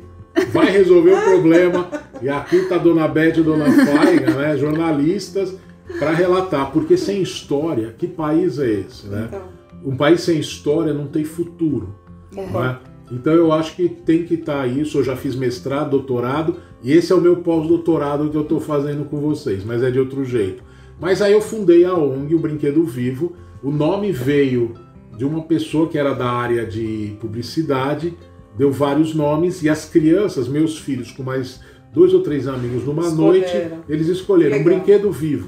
[0.52, 1.88] vai resolver o problema.
[2.22, 4.58] E aqui tá a Dona Beth e Dona Faiga, né?
[4.58, 5.56] Jornalistas,
[5.98, 6.70] para relatar.
[6.72, 9.30] Porque sem história, que país é esse, né?
[9.30, 9.42] Então,
[9.86, 11.96] Um país sem história não tem futuro.
[12.36, 12.60] concordo.
[12.60, 12.78] né?
[13.14, 14.98] Então eu acho que tem que estar isso.
[14.98, 19.06] Eu já fiz mestrado, doutorado, e esse é o meu pós-doutorado que eu estou fazendo
[19.06, 20.62] com vocês, mas é de outro jeito.
[21.00, 23.36] Mas aí eu fundei a ONG, o Brinquedo Vivo.
[23.62, 24.74] O nome veio
[25.16, 28.16] de uma pessoa que era da área de publicidade,
[28.56, 31.60] deu vários nomes, e as crianças, meus filhos, com mais
[31.94, 33.70] dois ou três amigos numa Escolheram.
[33.70, 35.48] noite, eles escolheram um brinquedo vivo.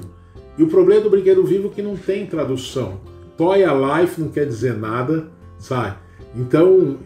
[0.58, 3.00] E o problema do brinquedo vivo é que não tem tradução.
[3.36, 5.96] Toy Alive não quer dizer nada, sabe?
[6.34, 6.98] Então,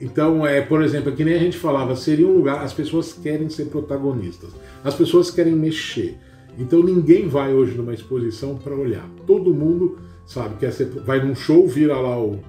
[0.00, 3.12] então é, por exemplo, é que nem a gente falava, seria um lugar, as pessoas
[3.12, 4.50] querem ser protagonistas,
[4.84, 6.18] as pessoas querem mexer.
[6.58, 9.08] Então ninguém vai hoje numa exposição para olhar.
[9.26, 12.40] Todo mundo, sabe, ser, vai num show, vira lá o,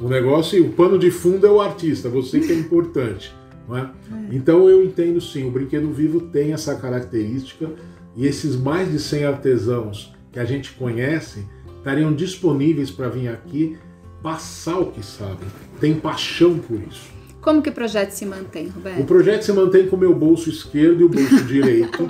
[0.00, 3.32] o negócio e o pano de fundo é o artista, você que é importante.
[3.68, 3.90] Não é?
[4.30, 7.70] Então eu entendo sim, o Brinquedo Vivo tem essa característica
[8.16, 11.46] e esses mais de 100 artesãos que a gente conhece
[11.78, 13.78] estariam disponíveis para vir aqui
[14.22, 15.48] passar o que sabem,
[15.80, 17.10] tem paixão por isso.
[17.42, 19.04] Como que o projeto se mantém, O Roberto?
[19.04, 22.06] projeto se mantém com o meu bolso esquerdo e o bolso direito,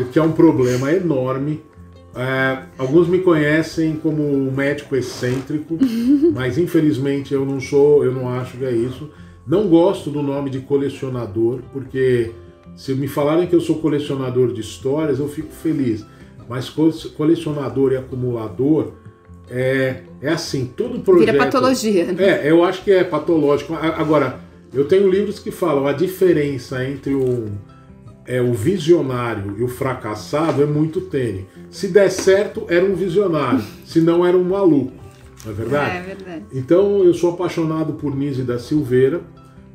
[0.00, 1.62] o que é um problema enorme.
[2.14, 5.78] É, alguns me conhecem como um médico excêntrico,
[6.34, 9.08] mas infelizmente eu não sou, eu não acho que é isso.
[9.46, 12.32] Não gosto do nome de colecionador, porque
[12.74, 16.04] se me falarem que eu sou colecionador de histórias, eu fico feliz.
[16.48, 18.92] Mas co- colecionador e acumulador
[19.48, 21.30] é, é assim, todo projeto.
[21.32, 22.06] Vira patologia.
[22.06, 22.16] né?
[22.46, 23.74] É, eu acho que é patológico.
[23.74, 24.40] Agora,
[24.76, 27.46] eu tenho livros que falam a diferença entre um,
[28.26, 31.46] é, o visionário e o fracassado é muito tênue.
[31.70, 33.64] Se der certo, era um visionário.
[33.86, 34.92] Se não, era um maluco.
[35.44, 35.96] Não é verdade?
[35.96, 36.44] É verdade.
[36.52, 39.22] Então, eu sou apaixonado por Nise da Silveira,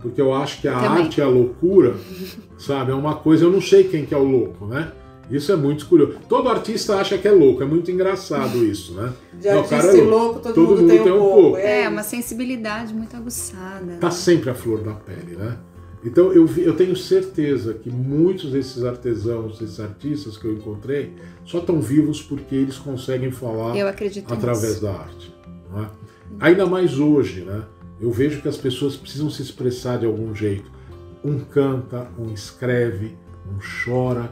[0.01, 1.03] porque eu acho que a Também.
[1.03, 1.95] arte e a loucura,
[2.57, 3.45] sabe, é uma coisa.
[3.45, 4.91] Eu não sei quem que é o louco, né?
[5.31, 6.15] Isso é muito curioso.
[6.27, 9.13] Todo artista acha que é louco, é muito engraçado isso, né?
[9.39, 11.41] De Não, artista cara, e louco, todo, todo mundo, mundo tem, um um pouco.
[11.41, 11.57] pouco.
[11.57, 13.97] É, É, uma sensibilidade muito aguçada.
[13.99, 15.57] tá sempre a flor da pele, né?
[16.03, 21.13] Então eu, vi- eu tenho certeza que muitos desses artesãos, desses artistas que eu encontrei,
[21.45, 24.81] só estão vivos porque eles conseguem falar Eu acredito através nisso.
[24.81, 25.33] da arte.
[25.71, 25.87] não é?
[26.39, 27.63] Ainda mais hoje, né?
[28.01, 30.71] Eu vejo que as pessoas precisam se expressar de algum jeito.
[31.23, 33.15] Um canta, um escreve,
[33.47, 34.31] um chora,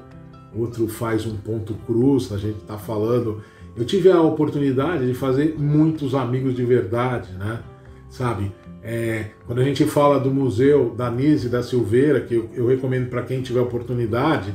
[0.55, 3.41] outro faz um ponto cruz, a gente está falando.
[3.75, 7.61] Eu tive a oportunidade de fazer muitos amigos de verdade, né?
[8.09, 8.51] Sabe?
[8.81, 13.09] É, quando a gente fala do museu da Nise da Silveira, que eu, eu recomendo
[13.09, 14.53] para quem tiver oportunidade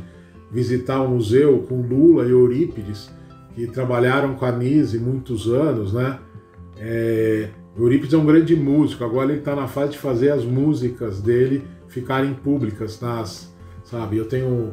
[0.50, 3.10] visitar o museu com Lula e Eurípides,
[3.54, 6.18] que trabalharam com a Nise muitos anos, né?
[6.78, 11.20] É, Eurípides é um grande músico, agora ele está na fase de fazer as músicas
[11.20, 13.52] dele ficarem públicas, nas,
[13.84, 14.16] sabe?
[14.16, 14.72] Eu tenho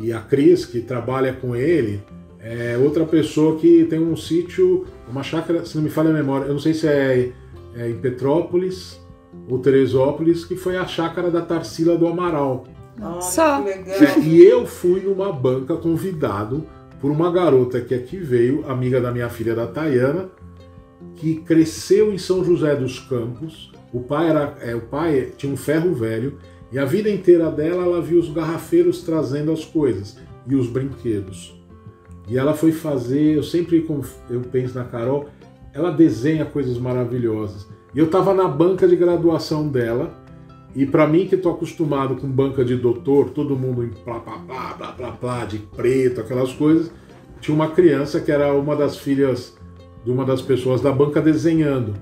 [0.00, 2.00] e a Cris que trabalha com ele
[2.40, 6.46] é outra pessoa que tem um sítio, uma chácara, se não me falha a memória,
[6.46, 7.32] eu não sei se é,
[7.74, 9.00] é em Petrópolis
[9.48, 12.64] ou Teresópolis, que foi a chácara da Tarsila do Amaral.
[13.00, 13.60] Olha, Só.
[13.60, 14.18] que legal.
[14.20, 16.64] E eu fui numa banca convidado
[17.00, 20.28] por uma garota que aqui veio, amiga da minha filha da Tayana,
[21.14, 23.72] que cresceu em São José dos Campos.
[23.92, 26.38] O pai era, é, o pai tinha um ferro velho
[26.70, 31.58] e a vida inteira dela ela viu os garrafeiros trazendo as coisas e os brinquedos.
[32.28, 33.86] E ela foi fazer, eu sempre
[34.28, 35.28] eu penso na Carol,
[35.72, 37.66] ela desenha coisas maravilhosas.
[37.94, 40.14] E eu estava na banca de graduação dela
[40.74, 44.38] e para mim que tô acostumado com banca de doutor, todo mundo em plá, plá,
[44.38, 46.92] plá, plá, plá, plá, de preto, aquelas coisas,
[47.40, 49.56] tinha uma criança que era uma das filhas
[50.04, 51.94] de uma das pessoas da banca desenhando.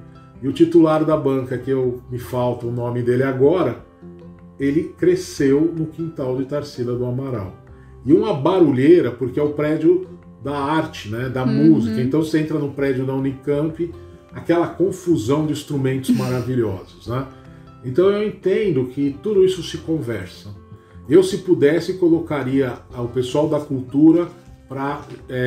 [0.42, 3.85] E o titular da banca, que eu me falta o nome dele agora,
[4.58, 7.54] ele cresceu no quintal de Tarsila do Amaral.
[8.04, 10.06] E uma barulheira, porque é o prédio
[10.42, 12.00] da arte, né, da música.
[12.00, 13.92] Então você entra no prédio da Unicamp,
[14.32, 17.26] aquela confusão de instrumentos maravilhosos, né?
[17.84, 20.50] Então eu entendo que tudo isso se conversa.
[21.08, 24.28] Eu, se pudesse, colocaria o pessoal da cultura
[24.68, 25.02] para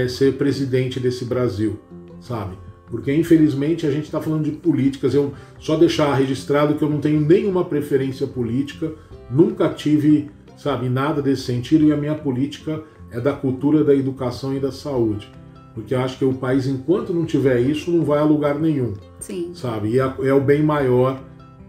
[0.08, 1.78] ser presidente desse Brasil,
[2.22, 2.56] sabe?
[2.89, 5.13] Porque infelizmente a gente está falando de políticas.
[5.13, 8.91] Eu só deixar registrado que eu não tenho nenhuma preferência política,
[9.30, 14.56] nunca tive, sabe, nada desse sentido e a minha política é da cultura, da educação
[14.56, 15.32] e da saúde.
[15.73, 18.93] Porque acho que o país, enquanto não tiver isso, não vai a lugar nenhum.
[19.19, 19.52] Sim.
[19.54, 19.89] Sabe?
[19.89, 21.21] E é, é o bem maior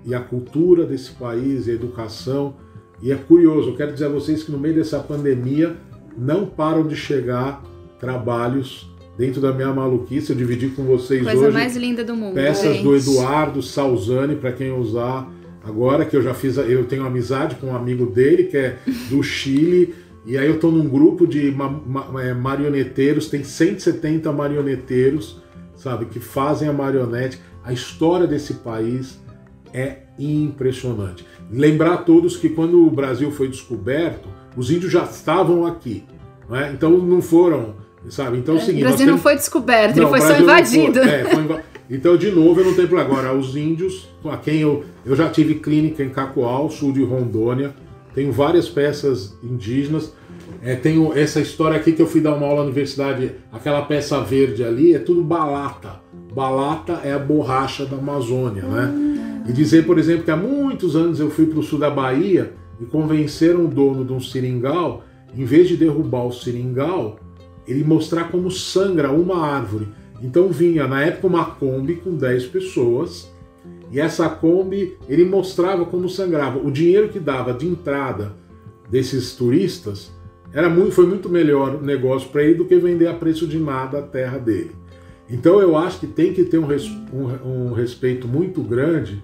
[0.05, 2.55] e a cultura desse país, e a educação.
[3.03, 5.77] E é curioso, eu quero dizer a vocês que no meio dessa pandemia
[6.17, 7.63] não param de chegar
[7.99, 8.90] trabalhos
[9.21, 10.31] dentro da minha maluquice.
[10.31, 12.35] Eu dividi com vocês Coisa hoje mais linda do mundo.
[12.35, 12.83] peças gente.
[12.83, 15.31] do Eduardo Salzani para quem usar
[15.63, 18.79] agora que eu já fiz, eu tenho amizade com um amigo dele que é
[19.11, 24.33] do Chile e aí eu estou num grupo de ma ma é, marioneteiros, tem 170
[24.33, 25.43] marioneteiros,
[25.77, 27.39] sabe, que fazem a marionete.
[27.63, 29.21] A história desse país
[29.73, 31.27] é impressionante.
[31.51, 36.05] Lembrar a todos que quando o Brasil foi descoberto, os índios já estavam aqui,
[36.49, 36.73] não é?
[36.73, 37.77] então não foram,
[38.09, 38.39] sabe?
[38.39, 41.01] Então é o seguinte, o Brasil não temos- foi descoberto, não, ele foi só invadido.
[41.01, 41.09] foi.
[41.11, 43.11] É, foi inva- Então, de novo, eu não tenho problema.
[43.19, 44.85] Agora, os índios, a quem eu.
[45.05, 47.75] Eu já tive clínica em Cacoal, sul de Rondônia.
[48.15, 50.13] Tenho várias peças indígenas.
[50.63, 54.21] É, tenho essa história aqui que eu fui dar uma aula na universidade, aquela peça
[54.21, 56.01] verde ali, é tudo balata.
[56.35, 58.93] Balata é a borracha da Amazônia, né?
[59.49, 62.53] E dizer, por exemplo, que há muitos anos eu fui para o sul da Bahia
[62.81, 65.03] e convenceram o dono de um seringal,
[65.35, 67.19] em vez de derrubar o seringal,
[67.71, 69.89] ele mostrar como sangra uma árvore.
[70.23, 73.31] Então vinha, na época, uma Kombi com 10 pessoas,
[73.91, 76.59] e essa Kombi, ele mostrava como sangrava.
[76.59, 78.33] O dinheiro que dava de entrada
[78.91, 80.11] desses turistas
[80.53, 83.99] era muito, foi muito melhor negócio para ele do que vender a preço de nada
[83.99, 84.73] a terra dele.
[85.29, 89.23] Então eu acho que tem que ter um, res- um- um respeito muito grande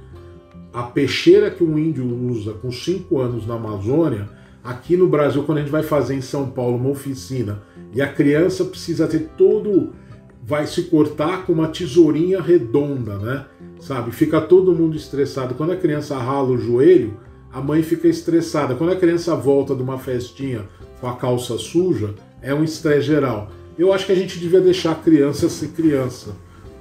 [0.72, 4.28] a peixeira que um índio usa com 5 anos na Amazônia,
[4.62, 7.62] aqui no Brasil, quando a gente vai fazer em São Paulo uma oficina
[7.96, 9.94] e a criança precisa ter todo.
[10.42, 13.46] vai se cortar com uma tesourinha redonda, né?
[13.80, 14.12] Sabe?
[14.12, 15.54] Fica todo mundo estressado.
[15.54, 17.16] Quando a criança rala o joelho,
[17.50, 18.74] a mãe fica estressada.
[18.74, 20.68] Quando a criança volta de uma festinha
[21.00, 23.50] com a calça suja, é um estresse geral.
[23.78, 26.36] Eu acho que a gente devia deixar a criança ser criança,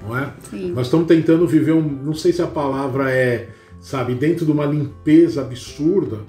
[0.06, 0.34] não é?
[0.50, 0.74] Sim.
[0.74, 1.82] Nós estamos tentando viver um.
[1.82, 3.50] Não sei se a palavra é,
[3.80, 6.20] sabe, dentro de uma limpeza absurda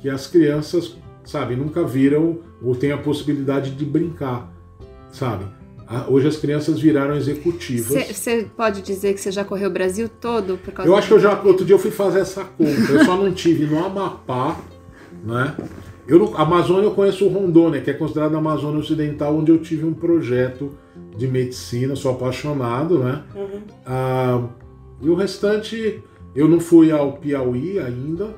[0.00, 4.52] que as crianças, sabe, nunca viram ou têm a possibilidade de brincar,
[5.12, 5.44] sabe?
[5.86, 7.86] Ah, Hoje as crianças viraram executivas.
[7.86, 11.14] Você pode dizer que você já correu o Brasil todo por causa Eu acho que
[11.14, 11.40] eu já.
[11.42, 12.90] Outro dia eu fui fazer essa conta.
[12.90, 14.58] Eu só não tive no Amapá,
[15.22, 15.54] né?
[16.06, 19.50] Eu não, a Amazônia eu conheço o Rondônia, que é considerado a Amazônia Ocidental, onde
[19.50, 20.70] eu tive um projeto
[21.16, 23.22] de medicina, sou apaixonado, né?
[23.34, 23.60] Uhum.
[23.86, 24.42] Ah,
[25.00, 26.02] e o restante,
[26.34, 28.34] eu não fui ao Piauí ainda,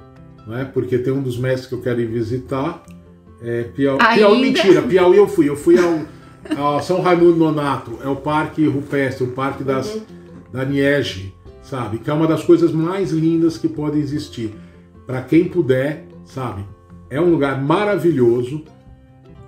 [0.47, 0.69] né?
[0.73, 2.85] Porque tem um dos mestres que eu quero ir visitar.
[3.41, 3.99] É, Piau...
[4.01, 4.15] Ainda?
[4.15, 5.49] Piauí, mentira, Piauí eu fui.
[5.49, 6.01] Eu fui ao,
[6.57, 10.03] ao São Raimundo Nonato, é o Parque Rupestre, o Parque das, Uhum.
[10.53, 11.99] da Niege, sabe?
[11.99, 14.55] Que é uma das coisas mais lindas que podem existir.
[15.07, 16.65] Para quem puder, sabe?
[17.11, 18.63] É um lugar maravilhoso.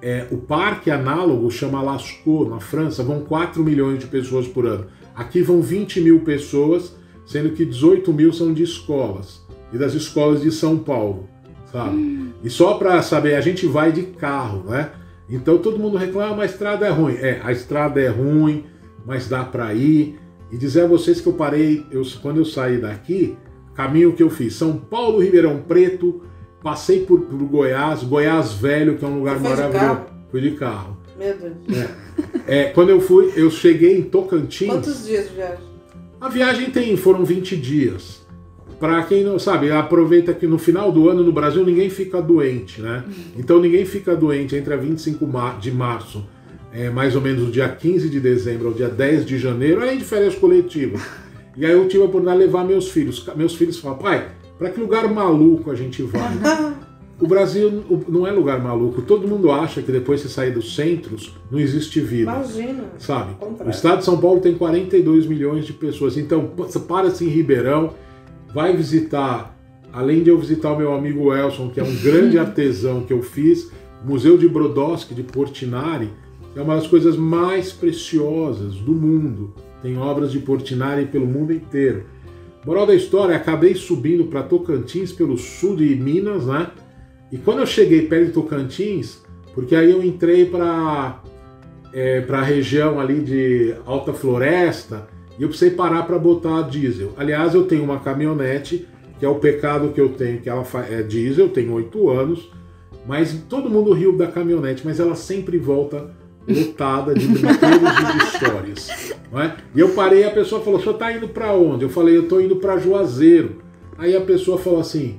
[0.01, 4.87] É, o parque análogo chama Lascaux, na França, vão 4 milhões de pessoas por ano.
[5.15, 6.95] Aqui vão 20 mil pessoas,
[7.27, 9.45] sendo que 18 mil são de escolas.
[9.73, 11.29] E das escolas de São Paulo,
[11.73, 12.33] sabe?
[12.43, 14.91] E só para saber, a gente vai de carro, né?
[15.29, 17.15] Então todo mundo reclama, a estrada é ruim.
[17.15, 18.65] É, a estrada é ruim,
[19.05, 20.19] mas dá para ir.
[20.51, 23.37] E dizer a vocês que eu parei, eu, quando eu saí daqui,
[23.75, 26.23] caminho que eu fiz, São Paulo, Ribeirão Preto,
[26.63, 29.79] passei por, por Goiás, Goiás Velho, que é um lugar de maravilhoso.
[29.79, 30.07] carro?
[30.31, 30.97] Fui de carro.
[31.19, 31.89] Meu Deus.
[32.47, 34.69] É, quando eu fui, eu cheguei em Tocantins.
[34.69, 35.65] Quantos dias de viagem?
[36.21, 38.18] A viagem tem, foram 20 dias.
[38.79, 42.81] Para quem não sabe, aproveita que no final do ano no Brasil ninguém fica doente,
[42.81, 43.03] né?
[43.37, 46.25] Então ninguém fica doente entre a 25 mar- de março,
[46.73, 49.99] é, mais ou menos o dia 15 de dezembro ao dia 10 de janeiro, além
[49.99, 51.01] de férias coletivas.
[51.57, 53.27] E aí eu tive a oportunidade de levar meus filhos.
[53.35, 56.31] Meus filhos falam, pai, para que lugar maluco a gente vai?
[57.21, 59.03] O Brasil não é lugar maluco.
[59.03, 62.85] Todo mundo acha que depois de sair dos centros não existe vida Imagina.
[62.97, 63.33] sabe?
[63.67, 66.17] O estado de São Paulo tem 42 milhões de pessoas.
[66.17, 66.47] Então,
[66.87, 67.93] para-se em Ribeirão,
[68.53, 69.57] vai visitar,
[69.93, 73.23] além de eu visitar o meu amigo Elson, que é um grande artesão que eu
[73.23, 73.71] fiz,
[74.05, 76.11] Museu de Brodowski de Portinari,
[76.55, 79.55] é uma das coisas mais preciosas do mundo.
[79.83, 82.05] Tem obras de Portinari pelo mundo inteiro.
[82.65, 86.71] Moral da história, acabei subindo para Tocantins pelo sul de Minas, né?
[87.31, 89.23] E quando eu cheguei perto de Tocantins,
[89.55, 91.23] porque aí eu entrei para
[91.93, 95.09] é, para a região ali de Alta Floresta
[95.39, 97.13] e eu precisei parar para botar diesel.
[97.17, 101.03] Aliás, eu tenho uma caminhonete, que é o pecado que eu tenho, que ela é
[101.03, 102.51] diesel, tenho 8 anos,
[103.07, 106.11] mas todo mundo riu da caminhonete, mas ela sempre volta
[106.47, 109.15] lotada de brinquedos e de histórias.
[109.31, 109.57] Não é?
[109.75, 111.85] E eu parei a pessoa falou: o senhor está indo para onde?
[111.85, 113.63] Eu falei: eu estou indo para Juazeiro.
[113.97, 115.19] Aí a pessoa falou assim: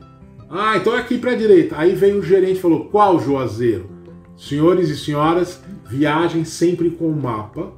[0.50, 1.76] ah, então é aqui para a direita.
[1.78, 3.90] Aí veio o gerente e falou: qual Juazeiro?
[4.36, 7.74] Senhores e senhoras, viajem sempre com mapa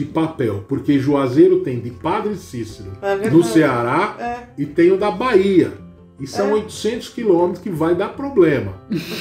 [0.00, 3.42] de papel, porque Juazeiro tem de Padre Cícero É no.
[3.44, 4.36] Ceará É.
[4.60, 5.72] e tem o da Bahia.
[6.18, 6.54] E são É.
[6.54, 8.72] 800 quilômetros que vai dar problema,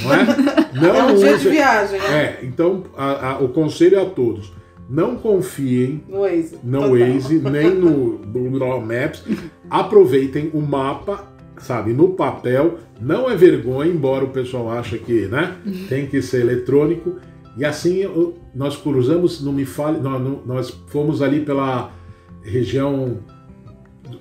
[0.03, 0.25] não é?
[0.79, 2.07] Não É um dia de viagem, né?
[2.15, 4.51] É, então a- a- o conselho é a todos:
[4.89, 6.57] não confiem No Waze.
[6.63, 6.81] no.
[6.91, 9.23] Waze nem no Google Maps.
[9.69, 11.25] Aproveitem o mapa,
[11.57, 12.79] sabe, no papel.
[12.99, 15.55] Não é vergonha, embora o pessoal ache que, né,
[15.87, 17.15] tem que ser eletrônico.
[17.57, 18.05] E assim
[18.53, 21.91] nós cruzamos, não me fale, nós, nós fomos ali pela
[22.41, 23.19] região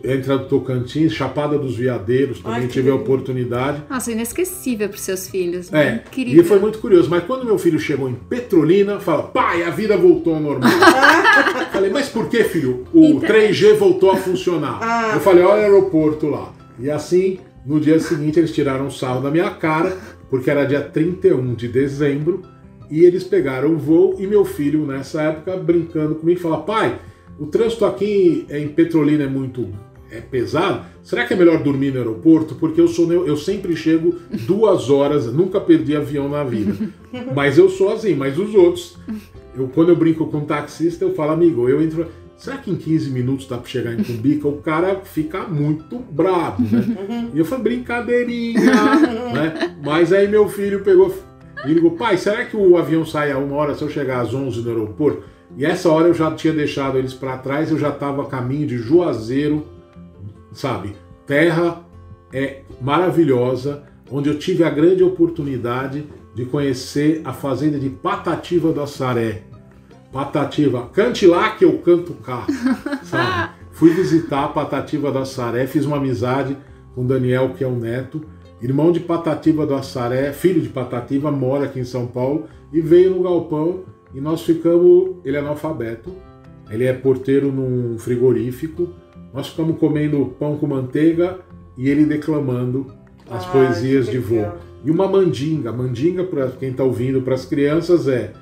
[0.04, 3.82] entre a Tocantins, Chapada dos Veadeiros, também Ai, que tive a oportunidade.
[3.88, 5.72] Nossa, inesquecível para os seus filhos.
[5.72, 6.42] É, Incrível.
[6.42, 7.08] e foi muito curioso.
[7.08, 10.70] Mas quando meu filho chegou em Petrolina, fala, pai, a vida voltou ao normal.
[11.72, 12.84] falei, mas por que, filho?
[12.92, 13.54] O Internet.
[13.54, 14.78] 3G voltou a funcionar.
[14.80, 16.52] Ah, eu falei, olha o aeroporto lá.
[16.78, 19.96] E assim, no dia seguinte, eles tiraram um sarro da minha cara,
[20.30, 22.42] porque era dia 31 de dezembro,
[22.90, 26.98] e eles pegaram o voo, e meu filho, nessa época, brincando comigo, fala, pai,
[27.38, 29.68] o trânsito aqui em Petrolina é muito
[30.10, 32.54] é pesado, será que é melhor dormir no aeroporto?
[32.54, 34.14] Porque eu sou eu sempre chego
[34.46, 36.74] duas horas, nunca perdi avião na vida.
[37.34, 38.96] Mas eu sou assim, mas os outros,
[39.56, 42.06] eu, quando eu brinco com um taxista, eu falo, amigo, eu entro.
[42.36, 44.46] Será que em 15 minutos dá para chegar em Cumbica?
[44.46, 47.30] O cara fica muito bravo, né?
[47.34, 49.76] E eu falei, brincadeirinha, né?
[49.82, 51.12] Mas aí meu filho pegou
[51.66, 54.32] e ligou, pai, será que o avião sai a uma hora se eu chegar às
[54.32, 55.22] 11 no aeroporto?
[55.56, 58.66] E essa hora eu já tinha deixado eles para trás, eu já estava a caminho
[58.66, 59.66] de Juazeiro,
[60.52, 60.94] sabe?
[61.26, 61.82] Terra
[62.32, 66.04] é maravilhosa, onde eu tive a grande oportunidade
[66.34, 69.42] de conhecer a fazenda de Patativa do Assaré.
[70.12, 72.46] Patativa, cante lá que eu canto cá,
[73.02, 73.52] sabe?
[73.72, 76.56] Fui visitar a Patativa do Assaré, fiz uma amizade
[76.94, 78.24] com Daniel, que é o neto,
[78.60, 83.14] irmão de Patativa do Assaré, filho de Patativa, mora aqui em São Paulo e veio
[83.14, 83.84] no galpão
[84.14, 86.12] e nós ficamos, ele é analfabeto,
[86.70, 88.88] ele é porteiro num frigorífico,
[89.32, 91.38] nós ficamos comendo pão com manteiga
[91.76, 92.86] e ele declamando
[93.30, 94.46] as Ai, poesias de vô.
[94.84, 98.32] E uma mandinga, mandinga para quem está ouvindo, para as crianças é,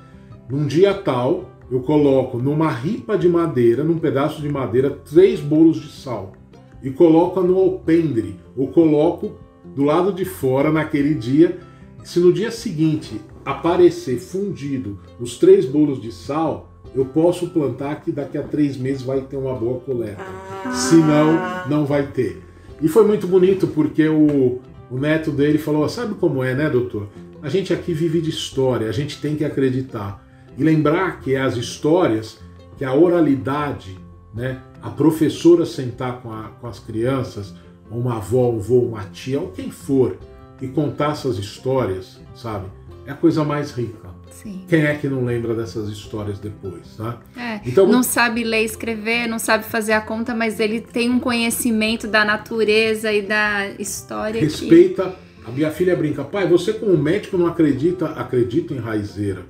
[0.49, 5.81] num dia tal, eu coloco numa ripa de madeira, num pedaço de madeira, três bolos
[5.81, 6.33] de sal
[6.81, 9.31] e coloco no alpendre, ou coloco
[9.77, 11.59] do lado de fora naquele dia.
[12.03, 18.11] Se no dia seguinte aparecer fundido os três bolos de sal, eu posso plantar que
[18.11, 20.23] daqui a três meses vai ter uma boa coleta.
[20.65, 20.71] Ah.
[20.71, 21.37] Senão,
[21.69, 22.41] não vai ter.
[22.81, 24.59] E foi muito bonito porque o,
[24.89, 27.07] o neto dele falou: Sabe como é, né, doutor?
[27.43, 30.25] A gente aqui vive de história, a gente tem que acreditar.
[30.57, 32.39] E lembrar que as histórias,
[32.79, 33.95] que a oralidade,
[34.33, 37.53] né, a professora sentar com, a- com as crianças,
[37.91, 40.17] uma avó, um avô, uma tia, ou quem for,
[40.61, 42.67] e contar essas histórias, sabe?
[43.05, 44.07] É a coisa mais rica.
[44.29, 44.65] Sim.
[44.67, 47.19] Quem é que não lembra dessas histórias depois, tá?
[47.35, 47.59] É.
[47.65, 51.19] Então, Não sabe ler e escrever, não sabe fazer a conta, mas ele tem um
[51.19, 54.39] conhecimento da natureza e da história.
[54.39, 55.15] que- Respeita.
[55.45, 59.43] A minha filha brinca, pai, você como médico não acredita, acredito em raizeira,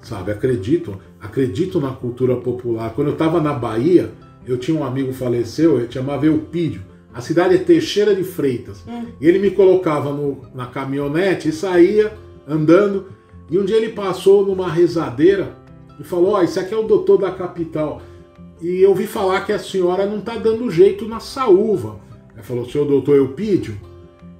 [0.00, 0.32] sabe?
[0.32, 2.90] Acredito, acredito na cultura popular.
[2.94, 4.10] Quando eu estava na Bahia,
[4.46, 6.82] eu tinha um amigo faleceu, ele chamava Eupídio.
[7.14, 8.82] A cidade é Teixeira de Freitas.
[9.20, 12.12] E ele me colocava no- na caminhonete e saía
[12.48, 13.06] andando.
[13.50, 15.56] E um dia ele passou numa rezadeira
[16.00, 18.00] e falou: Ó, esse aqui é o doutor da capital.
[18.60, 22.00] E eu ouvi falar que a senhora não está dando jeito na saúva.
[22.32, 23.76] Ele falou: senhor doutor Eupídio,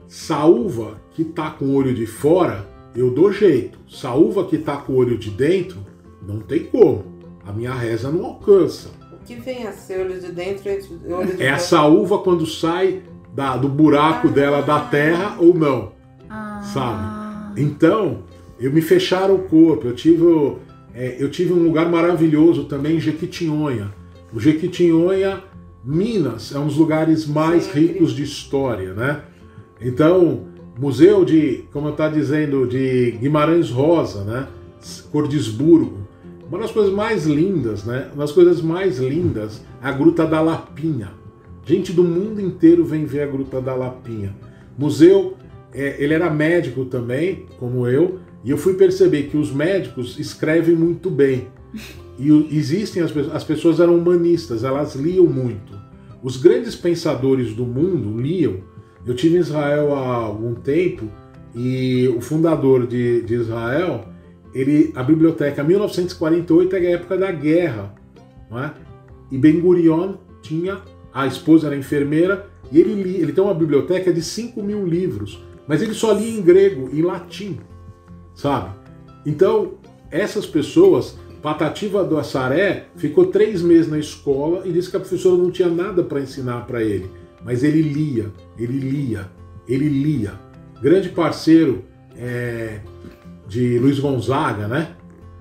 [0.06, 2.66] saúva que tá com o olho de fora,
[2.96, 3.78] eu dou jeito.
[3.88, 5.78] Saúva que tá com o olho de dentro,
[6.26, 7.04] não tem como.
[7.44, 8.90] A minha reza não alcança.
[9.22, 11.58] O que vem a ser olho de dentro e olho de É a fora?
[11.60, 13.02] saúva quando sai
[13.34, 15.92] da- do buraco dela da terra ou não.
[16.28, 16.60] Ah.
[16.62, 17.60] Sabe?
[17.60, 18.24] Então,
[18.58, 19.86] eu me fecharam o corpo.
[19.86, 20.24] Eu tive,
[20.94, 23.92] é, eu tive um lugar maravilhoso também em Jequitinhonha.
[24.34, 25.42] O Jequitinhonha,
[25.84, 29.20] Minas, é um dos lugares mais Sim, ricos de história, né?
[29.80, 30.46] Então,
[30.78, 34.46] museu de, como eu estava dizendo, de Guimarães Rosa, né?
[35.12, 36.01] Cordisburgo.
[36.52, 38.10] Uma das coisas mais lindas, né?
[38.12, 41.12] Uma das coisas mais lindas a Gruta da Lapinha.
[41.64, 44.36] Gente do mundo inteiro vem ver a Gruta da Lapinha.
[44.76, 45.34] Museu,
[45.72, 50.76] é, ele era médico também, como eu, e eu fui perceber que os médicos escrevem
[50.76, 51.48] muito bem.
[52.18, 55.72] E existem as as pessoas eram humanistas, elas liam muito.
[56.22, 58.58] Os grandes pensadores do mundo liam.
[59.06, 61.08] Eu tive em Israel há algum tempo
[61.54, 64.11] e o fundador de, de Israel,
[64.54, 67.94] ele, a biblioteca 1948 é a época da guerra,
[68.50, 68.72] não é?
[69.30, 70.82] E Ben Gurion tinha,
[71.12, 75.42] a esposa era enfermeira, e ele, li, ele tem uma biblioteca de 5 mil livros,
[75.66, 77.58] mas ele só lia em grego, em latim,
[78.34, 78.74] sabe?
[79.24, 79.74] Então,
[80.10, 85.36] essas pessoas, Patativa do Assaré ficou três meses na escola e disse que a professora
[85.36, 87.10] não tinha nada para ensinar para ele,
[87.44, 89.28] mas ele lia, ele lia,
[89.66, 90.34] ele lia.
[90.80, 91.84] Grande parceiro
[92.16, 92.80] é,
[93.52, 94.92] de Luiz Gonzaga, né?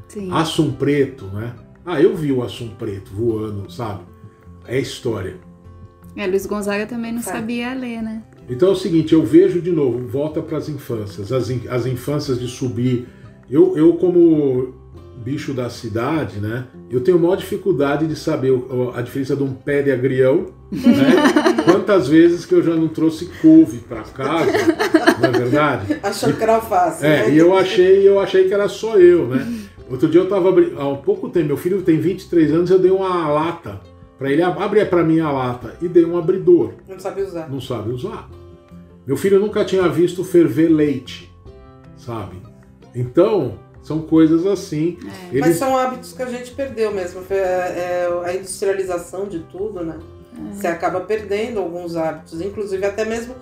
[0.09, 0.30] Sim.
[0.32, 1.53] Assum Preto, né?
[1.86, 4.01] Ah, eu vi o Assum Preto voando, sabe?
[4.68, 5.38] É história.
[6.16, 7.32] É, Luiz Gonzaga também não Tá.
[7.32, 8.22] sabia ler, né?
[8.49, 11.86] Então é o seguinte, eu vejo de novo, volta para as infâncias, as, in- as
[11.86, 13.07] infâncias de subir.
[13.49, 14.74] Eu, eu como
[15.24, 16.66] bicho da cidade, né?
[16.89, 18.51] Eu tenho maior dificuldade de saber
[18.93, 20.82] a diferença de um pé de agrião, né?
[21.66, 24.51] Quantas vezes que eu já não trouxe couve para casa,
[25.20, 25.99] não é verdade?
[26.03, 27.05] Achou que era alface.
[27.05, 27.30] É, né?
[27.32, 29.47] e eu achei, eu achei que era só eu, né?
[29.89, 32.80] Outro dia eu tava abri- há um pouco tempo, meu filho tem 23 anos, eu
[32.80, 33.82] dei uma lata
[34.18, 37.49] para ele, abre para mim a lata e dei um abridor Não sabe usar.
[37.49, 38.30] não sabe usar.
[39.05, 41.30] Meu filho nunca tinha visto ferver leite,
[41.97, 42.41] sabe?
[42.95, 44.97] Então, são coisas assim.
[45.03, 47.22] Mas Eles, são hábitos que a gente perdeu mesmo.
[47.30, 49.97] É, é, a industrialização de tudo, né?
[50.52, 53.36] Você acaba perdendo alguns hábitos, inclusive até mesmo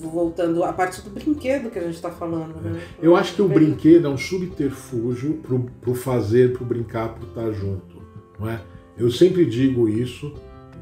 [0.00, 2.54] voltando a parte do brinquedo que a gente está falando.
[2.60, 2.80] Né?
[3.02, 7.52] eu acho que o brinquedo é um subterfúgio pro, pro fazer, pro brincar, pro estar
[7.52, 8.02] junto,
[8.38, 8.60] não é?
[8.96, 10.32] Eu sempre digo isso,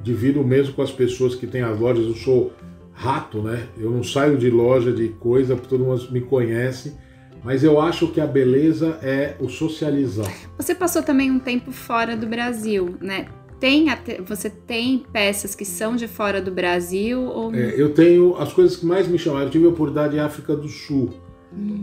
[0.03, 2.05] divido mesmo com as pessoas que têm as lojas.
[2.05, 2.53] Eu sou
[2.93, 3.69] rato, né?
[3.79, 6.95] Eu não saio de loja de coisa, todo mundo me conhece.
[7.43, 10.33] Mas eu acho que a beleza é o socializar.
[10.57, 13.27] Você passou também um tempo fora do Brasil, né?
[13.63, 13.87] Tem
[14.27, 18.77] você tem peças que são de fora do Brasil ou É, eu tenho as coisas
[18.77, 19.45] que mais me chamaram.
[19.45, 21.11] Eu tive a oportunidade em África do Sul.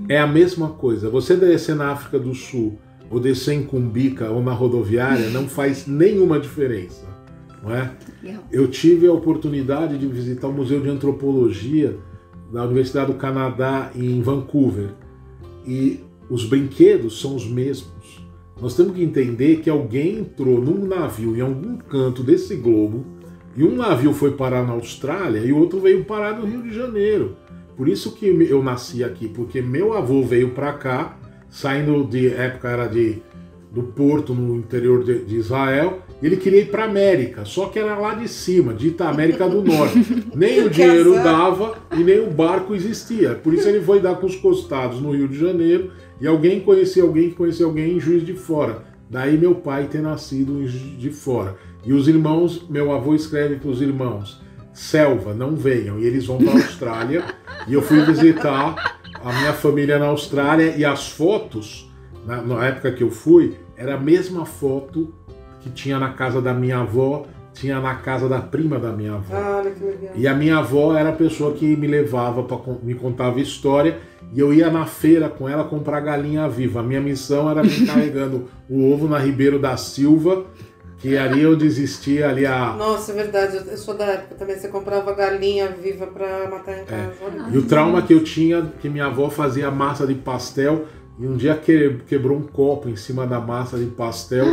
[0.10, 1.10] É a mesma coisa.
[1.10, 2.78] Você descer na África do Sul
[3.10, 7.08] ou descer em Cumbica ou na rodoviária não faz nenhuma diferença,
[7.64, 7.94] não é?
[8.22, 8.44] Legal.
[8.52, 11.98] Eu tive a oportunidade de visitar o Museu de Antropologia
[12.52, 14.90] da Universidade do Canadá em Vancouver
[15.66, 17.99] e os brinquedos são os mesmos.
[18.62, 23.06] Nós temos que entender que alguém entrou num navio em algum canto desse globo
[23.56, 27.36] e um navio foi parar na Austrália e outro veio parar no Rio de Janeiro.
[27.76, 31.18] Por isso que eu nasci aqui, porque meu avô veio para cá,
[31.50, 33.22] saindo de época era de
[33.72, 37.78] do porto no interior de, de Israel, e ele queria ir para América, só que
[37.78, 40.00] era lá de cima, dita América do Norte.
[40.36, 43.36] Nem o dinheiro dava e nem o barco existia.
[43.36, 47.04] Por isso ele foi dar com os costados no Rio de Janeiro e alguém conhecia
[47.04, 48.84] alguém que conhecia alguém em Juiz de Fora.
[49.10, 51.58] Daí meu pai ter nascido em Juiz de Fora.
[51.84, 54.42] E os irmãos, meu avô escreve para os irmãos:
[54.74, 56.00] Selva, não venham.
[56.00, 57.24] E eles vão para a Austrália.
[57.68, 61.90] e eu fui visitar a minha família na Austrália e as fotos,
[62.26, 65.14] na, na época que eu fui, era a mesma foto
[65.62, 67.26] que tinha na casa da minha avó,
[67.60, 69.36] tinha na casa da prima da minha avó.
[69.36, 70.12] Ah, olha que legal.
[70.16, 74.00] E a minha avó era a pessoa que me levava para me contava história
[74.34, 76.80] e eu ia na feira com ela comprar galinha viva.
[76.80, 80.46] A minha missão era vir carregando o ovo na Ribeiro da Silva,
[81.00, 83.58] que ali eu desistia ali a Nossa, é verdade.
[83.70, 84.58] Eu sou da época também.
[84.58, 87.12] Você comprava galinha viva pra matar em casa.
[87.22, 87.50] Olha.
[87.52, 90.86] E o trauma que eu tinha, que minha avó fazia massa de pastel
[91.20, 94.46] e um dia que- quebrou um copo em cima da massa de pastel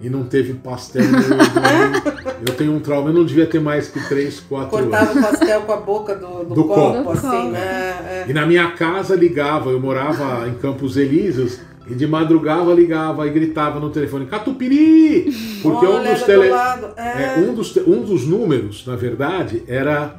[0.00, 1.02] e não teve pastel.
[1.04, 2.24] no domingo.
[2.48, 4.90] eu tenho um trauma, eu não devia ter mais que 3, 4 anos.
[4.90, 7.10] Cortava o pastel com a boca do, do, Do copo, copo.
[7.12, 7.60] assim, né?
[7.60, 8.24] É.
[8.28, 13.30] E na minha casa ligava, eu morava em Campos Elíseos e de madrugada ligava e
[13.30, 15.30] gritava no telefone Catupiri!
[15.62, 16.48] Porque Olha, um, dos tele...
[16.48, 16.86] do lado.
[16.96, 17.36] é, É.
[17.38, 20.16] um, dos, um dos números, na verdade, era.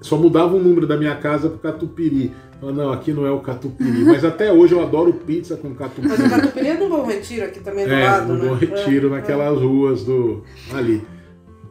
[0.00, 2.32] Só mudava o número da minha casa pro Catupiri.
[2.62, 4.04] Eu, não, aqui não é o Catupiri.
[4.04, 6.08] Mas até hoje eu adoro pizza com Catupiri.
[6.08, 8.48] Mas o catupiry é no Bom Retiro, aqui também do É, lado, no né?
[8.48, 10.42] Bom Retiro, É, naquelas ruas do.
[10.74, 11.02] ali.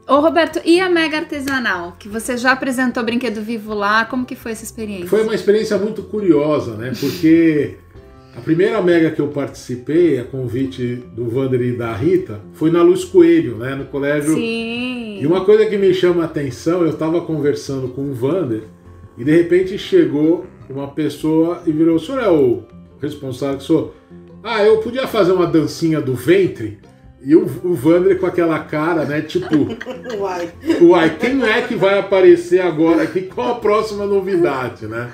[0.07, 1.95] Ô Roberto, e a Mega Artesanal?
[1.99, 5.07] Que você já apresentou brinquedo vivo lá, como que foi essa experiência?
[5.07, 6.91] Foi uma experiência muito curiosa, né?
[6.99, 7.75] Porque
[8.35, 12.81] a primeira mega que eu participei, a convite do Wander e da Rita, foi na
[12.81, 13.75] Luz Coelho, né?
[13.75, 14.33] No colégio.
[14.33, 15.19] Sim.
[15.21, 18.63] E uma coisa que me chama a atenção, eu estava conversando com o Vander
[19.15, 22.63] e de repente chegou uma pessoa e virou: o senhor é o
[23.01, 23.95] responsável que sou?
[24.43, 26.79] Ah, eu podia fazer uma dancinha do ventre?
[27.21, 29.21] E o, o Vander com aquela cara, né?
[29.21, 29.55] Tipo,
[30.17, 30.49] Uai.
[30.81, 33.23] Uai, quem é que vai aparecer agora aqui?
[33.23, 35.11] Qual a próxima novidade, né?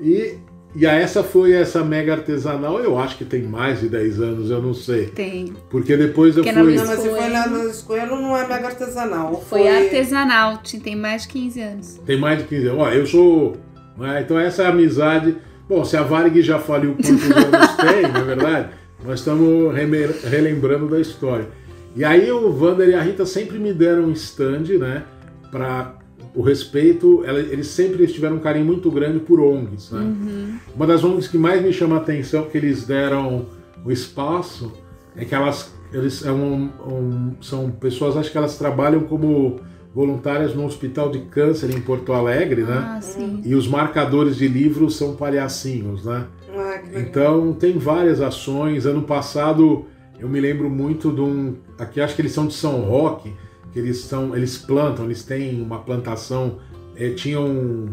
[0.00, 0.38] E,
[0.74, 4.50] e a essa foi essa mega artesanal, eu acho que tem mais de 10 anos,
[4.50, 5.06] eu não sei.
[5.06, 5.52] Tem.
[5.68, 6.74] Porque depois eu Porque na fui.
[6.74, 7.18] Não, mas se Foi.
[7.20, 9.44] foi lá no escoelho, não é mega artesanal.
[9.48, 12.00] Foi artesanal, tem mais de 15 anos.
[12.06, 12.80] Tem mais de 15 anos.
[12.80, 13.56] Ó, eu sou.
[13.96, 15.36] Né, Então essa é amizade.
[15.68, 18.68] Bom, se a Varig já faliu quantos anos tem, na verdade,
[19.04, 21.48] nós estamos relembrando da história.
[21.94, 25.04] E aí o Wander e a Rita sempre me deram um stand, né?
[25.50, 25.94] Para
[26.34, 30.00] o respeito, eles sempre tiveram um carinho muito grande por ONGs, né?
[30.00, 30.58] Uhum.
[30.74, 33.46] Uma das ONGs que mais me chama a atenção, que eles deram
[33.84, 34.72] o espaço,
[35.14, 39.60] é que elas eles é um, um, são pessoas, acho que elas trabalham como
[39.94, 42.96] voluntárias no Hospital de Câncer em Porto Alegre, né?
[42.96, 43.42] Ah, sim.
[43.44, 46.26] E os marcadores de livros são palhacinhos, né?
[46.54, 48.86] Ah, então tem várias ações.
[48.86, 49.86] Ano passado
[50.22, 51.56] eu me lembro muito de um.
[51.76, 53.32] Aqui acho que eles são de São Roque,
[53.72, 54.36] que eles são.
[54.36, 56.58] Eles plantam, eles têm uma plantação.
[56.94, 57.88] É, tinham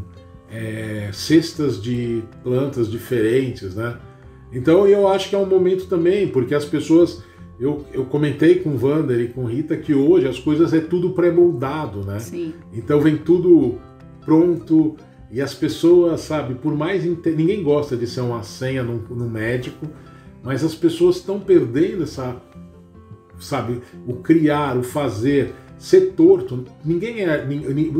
[0.51, 3.97] é, cestas de plantas diferentes, né?
[4.53, 7.23] Então eu acho que é um momento também, porque as pessoas.
[7.59, 11.09] Eu, eu comentei com o Vander e com Rita que hoje as coisas é tudo
[11.09, 12.17] pré-moldado, né?
[12.19, 12.53] Sim.
[12.71, 13.77] Então vem tudo
[14.23, 14.95] pronto
[15.31, 17.03] e as pessoas, sabe, por mais.
[17.03, 19.85] Ninguém gosta de ser uma senha no, no médico,
[20.41, 22.41] mas as pessoas estão perdendo essa.
[23.39, 26.65] Sabe, o criar, o fazer, ser torto.
[26.83, 27.45] Ninguém é.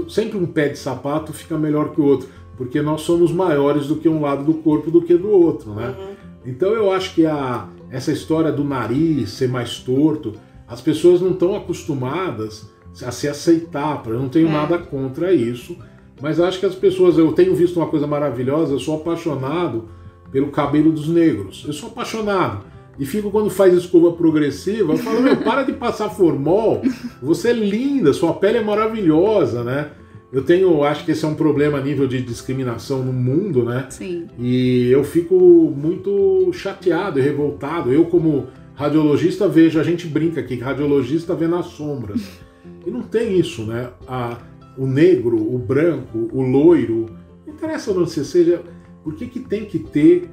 [0.10, 3.98] Sempre um pé de sapato fica melhor que o outro, porque nós somos maiores do
[3.98, 5.96] que um lado do corpo do que do outro, né?
[5.98, 6.16] Uhum.
[6.46, 10.34] Então eu acho que a, essa história do nariz ser mais torto,
[10.68, 12.70] as pessoas não estão acostumadas
[13.06, 14.04] a se aceitar.
[14.08, 14.52] Eu não tenho É.
[14.52, 15.76] nada contra isso,
[16.22, 17.18] mas acho que as pessoas.
[17.18, 19.86] Eu tenho visto uma coisa maravilhosa, eu sou apaixonado
[20.32, 21.64] pelo cabelo dos negros.
[21.66, 22.66] Eu sou apaixonado.
[23.00, 26.82] E fico quando faz escova progressiva, eu falo, meu, para de passar formol,
[27.22, 29.92] você é linda, sua pele é maravilhosa, né?
[30.32, 33.88] Eu tenho, acho que esse é um problema a nível de discriminação no mundo, né?
[33.90, 34.28] Sim.
[34.38, 37.92] E eu fico muito chateado e revoltado.
[37.92, 42.22] Eu, como radiologista, vejo, a gente brinca aqui, que radiologista vê nas sombras.
[42.86, 43.90] E não tem isso, né?
[44.08, 44.38] A,
[44.78, 47.08] o negro, o branco, o loiro,
[47.46, 48.62] não interessa onde você seja,
[49.04, 50.30] por que, que tem que ter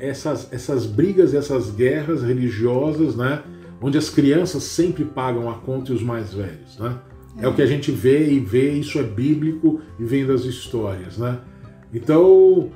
[0.00, 3.42] essas, essas brigas, essas guerras religiosas, né?
[3.80, 6.98] Onde as crianças sempre pagam a conta e os mais velhos, né?
[7.40, 11.16] É o que a gente vê e vê, isso é bíblico e vem das histórias,
[11.16, 11.38] né?
[11.92, 12.70] Então,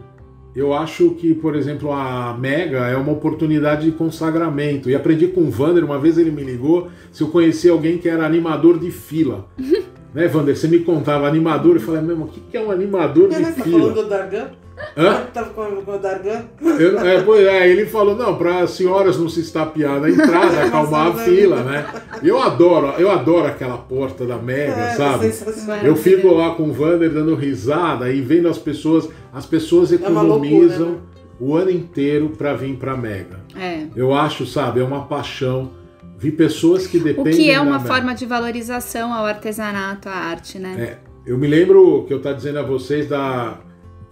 [0.55, 4.89] eu acho que, por exemplo, a Mega é uma oportunidade de consagramento.
[4.89, 8.09] E aprendi com o Vander, uma vez ele me ligou, se eu conhecia alguém que
[8.09, 9.47] era animador de fila.
[10.15, 10.57] né, Vander?
[10.57, 13.53] Você me contava animador, eu falei, mesmo, o que é um animador Você de tá
[13.53, 13.93] falando fila?
[13.93, 14.51] do Dargan?
[14.97, 15.27] Hã?
[15.33, 16.45] Tava com, o Dargan?
[16.79, 20.64] Eu- é, pois é, ele falou, não, para as senhoras não se estapear na entrada,
[20.64, 21.87] acalmar a fila, né?
[22.22, 25.31] Eu adoro, eu adoro aquela porta da Mega, É, sabe?
[25.33, 25.85] sensacional.
[25.85, 29.97] Eu fico lá com o Vander dando risada e vendo as pessoas, as pessoas É
[29.97, 30.99] economizam loucura, né?
[31.41, 33.41] o ano inteiro para vir para Mega.
[33.59, 33.85] É.
[33.97, 35.70] Eu acho, sabe, é uma paixão.
[36.18, 40.59] Vi pessoas que O dependem que é uma forma de valorização ao artesanato, à arte,
[40.59, 40.74] né?
[40.79, 43.59] É, eu me lembro que eu estava dizendo a vocês da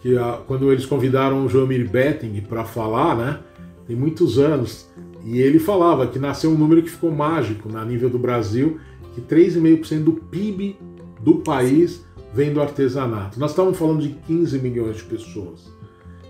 [0.04, 3.38] que a- quando eles convidaram o Joamir Betting para falar, né?
[3.86, 4.86] Tem muitos anos.
[5.24, 8.78] E ele falava que nasceu um número que ficou mágico na nível do Brasil,
[9.14, 10.76] que 3,5% do PIB
[11.22, 13.40] do país vem do artesanato.
[13.40, 15.72] Nós estávamos falando de 15 milhões de pessoas.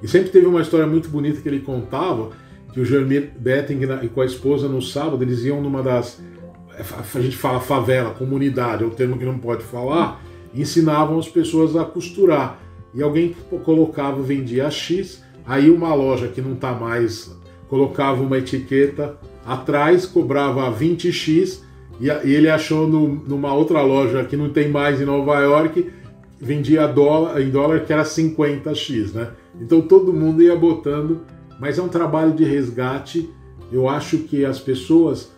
[0.01, 2.31] E sempre teve uma história muito bonita que ele contava,
[2.73, 6.23] que o Joamir Betting e com a esposa no sábado, eles iam numa das
[7.15, 10.21] a gente fala favela, comunidade, é o termo que não pode falar,
[10.55, 12.61] ensinavam as pessoas a costurar.
[12.95, 13.35] E alguém
[13.65, 17.35] colocava, vendia X, aí uma loja que não está mais,
[17.69, 21.61] colocava uma etiqueta atrás, cobrava 20X,
[22.01, 25.91] e, e ele achou no- numa outra loja que não tem mais em Nova York,
[26.41, 29.31] vendia dólar, em dólar que era 50X, né?
[29.61, 31.21] Então todo mundo ia botando,
[31.61, 33.31] mas é um trabalho de resgate.
[33.73, 35.31] Eu acho que as pessoas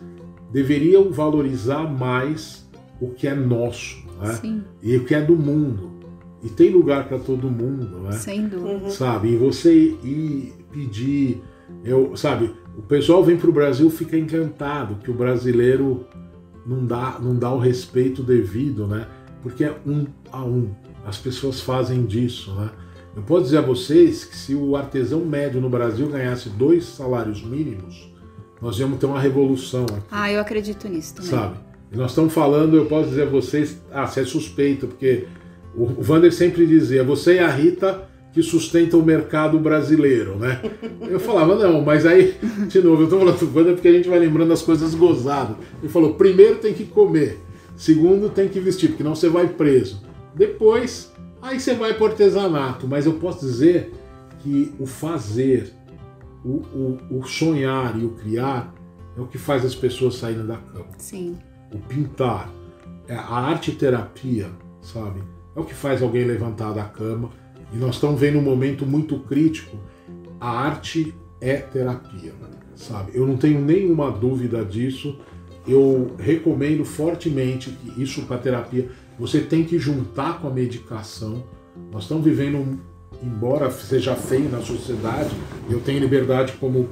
[0.51, 2.67] deveriam valorizar mais
[2.99, 4.33] o que é nosso, né?
[4.81, 5.91] E o que é do mundo.
[6.43, 8.11] E tem lugar para todo mundo, né?
[8.11, 8.85] sem dúvida.
[8.85, 8.89] Uhum.
[8.89, 9.29] Sabe?
[9.29, 11.41] E você ir pedir,
[11.83, 12.53] eu, sabe?
[12.77, 16.05] O pessoal vem para o Brasil fica encantado que o brasileiro
[16.65, 19.07] não dá, não dá o respeito devido, né?
[19.41, 20.69] Porque é um a um.
[21.05, 22.69] As pessoas fazem disso, né?
[23.15, 27.41] Eu posso dizer a vocês que se o artesão médio no Brasil ganhasse dois salários
[27.43, 28.13] mínimos,
[28.61, 31.31] nós íamos ter uma revolução aqui Ah, eu acredito nisso também.
[31.31, 31.57] sabe?
[31.91, 35.25] E nós estamos falando, eu posso dizer a vocês, ah, você é suspeito, porque
[35.77, 40.61] o Vander sempre dizia, você e a Rita que sustentam o mercado brasileiro, né?
[41.01, 42.35] Eu falava, não, mas aí,
[42.67, 45.55] de novo, eu estou falando do Vander porque a gente vai lembrando as coisas gozadas.
[45.81, 47.39] Ele falou, primeiro tem que comer,
[47.75, 50.03] segundo tem que vestir, porque não você vai preso.
[50.35, 51.11] Depois,
[51.41, 53.91] aí você vai para o artesanato, mas eu posso dizer
[54.39, 55.73] que o fazer,
[56.45, 58.71] o, o, o sonhar e o criar
[59.17, 61.37] é o que faz as pessoas saírem da cama Sim,
[61.73, 62.51] o pintar,
[63.07, 64.49] é a arte terapia,
[64.79, 65.21] sabe?
[65.57, 67.31] É o que faz alguém levantar da cama.
[67.73, 69.75] E nós estamos vendo um momento muito crítico.
[70.39, 72.31] A arte é terapia,
[72.75, 73.11] sabe?
[73.15, 75.17] Eu não tenho nenhuma dúvida disso.
[75.67, 78.87] Eu recomendo fortemente que isso para terapia
[79.17, 81.43] você tem que juntar com a medicação.
[81.91, 82.79] Nós estamos vivendo,
[83.23, 85.35] embora seja feio na sociedade,
[85.67, 86.87] eu tenho liberdade como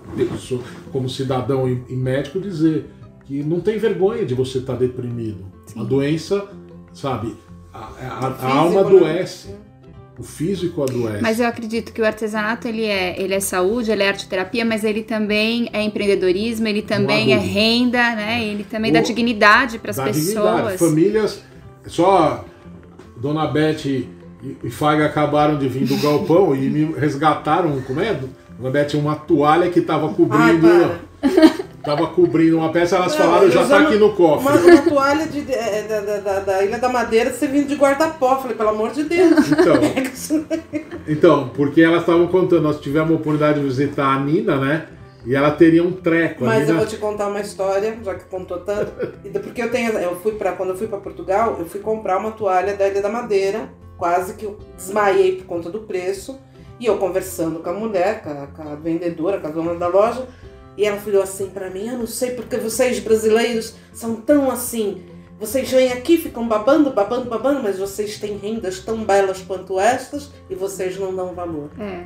[0.91, 2.89] como cidadão e médico dizer
[3.25, 5.45] que não tem vergonha de você estar tá deprimido.
[5.67, 5.81] Sim.
[5.81, 6.47] A doença,
[6.91, 7.35] sabe,
[7.75, 8.87] a, a, a alma né?
[8.87, 9.49] adoece.
[9.49, 9.55] Né?
[10.17, 11.21] O físico adoece.
[11.21, 14.63] Mas eu acredito que o artesanato ele é, ele é saúde, ele é arte terapia,
[14.63, 18.41] mas ele também é empreendedorismo, ele também é renda, né?
[18.41, 20.25] Ele também o, dá dignidade para as pessoas.
[20.25, 20.77] Dignidade.
[20.77, 21.43] Famílias,
[21.85, 22.45] só
[23.17, 24.09] Dona Beth e,
[24.63, 28.17] e Faiga acabaram de vir do galpão e me resgataram, como é?
[28.57, 30.67] Dona Beth, uma toalha que estava cobrindo.
[31.21, 34.47] Ai, Tava cobrindo uma peça, elas não, falaram, já tá aqui no cofre.
[34.47, 38.37] Uma, uma toalha de, é, da, da, da, Ilha da Madeira, você vindo de guarda-pó.
[38.37, 39.51] Falei, pelo amor de Deus.
[39.51, 39.75] Então,
[41.07, 44.87] então porque elas estavam contando, nós tivemos a oportunidade de visitar a Nina, né?
[45.25, 46.43] E ela teria um treco.
[46.43, 46.71] Mas Nina...
[46.71, 48.91] eu vou te contar uma história, já que contou tanto.
[49.43, 49.91] Porque eu tenho.
[49.93, 53.01] Eu fui para Quando eu fui para Portugal, eu fui comprar uma toalha da Ilha
[53.01, 53.69] da Madeira.
[53.95, 56.39] Quase que eu desmaiei por conta do preço.
[56.79, 59.87] E eu conversando com a mulher, com a, com a vendedora, com a dona da
[59.87, 60.27] loja.
[60.77, 65.03] E ela falou assim para mim: Eu não sei porque vocês brasileiros são tão assim.
[65.39, 70.31] Vocês vêm aqui, ficam babando, babando, babando, mas vocês têm rendas tão belas quanto estas
[70.49, 71.69] e vocês não dão valor.
[71.77, 72.05] É.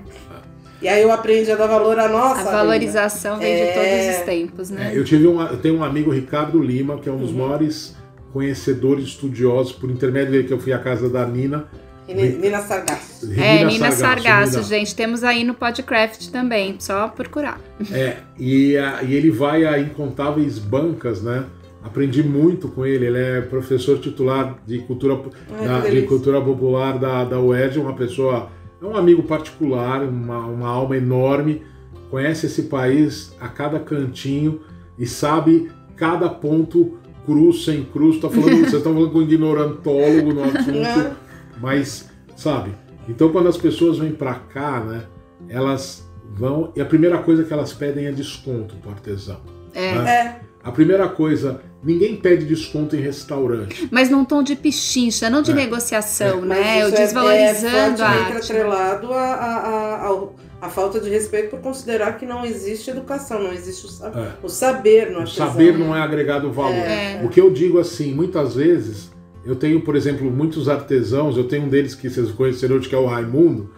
[0.82, 2.50] E aí eu aprendi a dar valor à nossa.
[2.50, 3.68] A valorização vem é...
[3.68, 4.94] de todos os tempos, né?
[4.94, 7.38] É, eu tive um, eu tenho um amigo Ricardo Lima, que é um dos uhum.
[7.38, 7.96] maiores
[8.34, 11.68] conhecedores estudiosos, por intermédio dele que eu fui à casa da Nina
[12.14, 13.32] Nina Sargasso.
[13.40, 14.96] É, Nina Sargasso, gente.
[14.96, 17.60] Temos aí no Podcraft também, só procurar.
[17.92, 21.46] É, e, a, e ele vai a incontáveis bancas, né?
[21.84, 23.06] Aprendi muito com ele.
[23.06, 27.94] Ele é professor titular de cultura, Ai, da, de cultura popular da, da UERJ, uma
[27.94, 28.50] pessoa,
[28.82, 31.62] é um amigo particular, uma, uma alma enorme,
[32.10, 34.62] conhece esse país a cada cantinho
[34.98, 38.20] e sabe cada ponto cruz sem cruz.
[38.20, 41.29] Tá falando, vocês estão falando com um ignorantólogo no assunto.
[41.60, 42.72] Mas, sabe?
[43.08, 45.04] Então quando as pessoas vêm para cá, né,
[45.48, 49.40] elas vão e a primeira coisa que elas pedem é desconto pro artesão.
[49.74, 49.94] É.
[49.94, 50.12] Né?
[50.12, 50.50] é.
[50.62, 53.88] A primeira coisa, ninguém pede desconto em restaurante.
[53.90, 55.56] Mas num tom de pichincha, não de é.
[55.56, 56.46] negociação, é.
[56.46, 56.86] né?
[56.86, 58.52] O desvalorizando é, é a arte.
[58.52, 60.28] atrelado a, a, a,
[60.62, 64.34] a, falta de respeito por considerar que não existe educação, não existe o, é.
[64.44, 66.74] o saber no O saber não é agregado valor.
[66.74, 67.22] É.
[67.24, 69.10] O que eu digo assim, muitas vezes
[69.46, 72.96] eu tenho, por exemplo, muitos artesãos, eu tenho um deles que vocês conheceram hoje, que
[72.96, 73.70] é o Raimundo.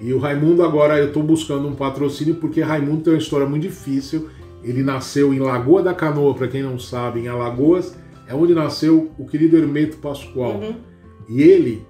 [0.00, 3.62] E o Raimundo agora eu estou buscando um patrocínio porque Raimundo tem uma história muito
[3.62, 4.28] difícil.
[4.62, 7.96] Ele nasceu em Lagoa da Canoa, para quem não sabe, em Alagoas,
[8.26, 10.54] é onde nasceu o querido Hermeto Pascoal.
[10.54, 10.74] Uhum.
[11.28, 11.86] E ele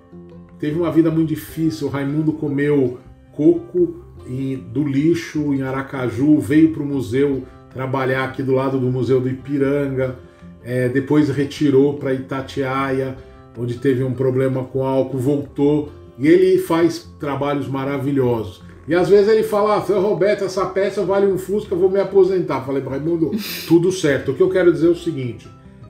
[0.58, 1.86] teve uma vida muito difícil.
[1.86, 2.98] O Raimundo comeu
[3.32, 8.86] coco em, do lixo em Aracaju, veio para o museu trabalhar aqui do lado do
[8.86, 10.16] Museu do Ipiranga
[10.64, 13.16] é, depois retirou para Itatiaia,
[13.56, 18.62] onde teve um problema com álcool, voltou e ele faz trabalhos maravilhosos.
[18.86, 22.00] E às vezes ele fala, ah, Roberto, essa peça vale um Fusca, eu vou me
[22.00, 22.62] aposentar.
[22.62, 23.30] Falei, Raimundo,
[23.66, 24.32] tudo certo.
[24.32, 25.48] O que eu quero dizer é o seguinte: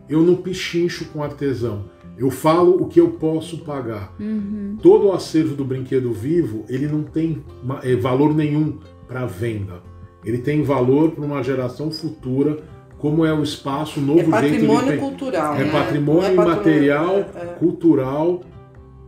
[0.09, 1.87] eu não pichincho com artesão.
[2.17, 4.15] Eu falo o que eu posso pagar.
[4.21, 4.77] Uhum.
[4.81, 7.43] Todo o acervo do brinquedo vivo, ele não tem
[7.83, 9.83] é, valor nenhum para venda.
[10.25, 12.63] Ele tem valor para uma geração futura
[13.05, 15.57] como é o espaço, novo é patrimônio jeito de cultural.
[15.57, 15.71] É né?
[15.71, 17.47] patrimônio é imaterial, é, é.
[17.59, 18.43] cultural,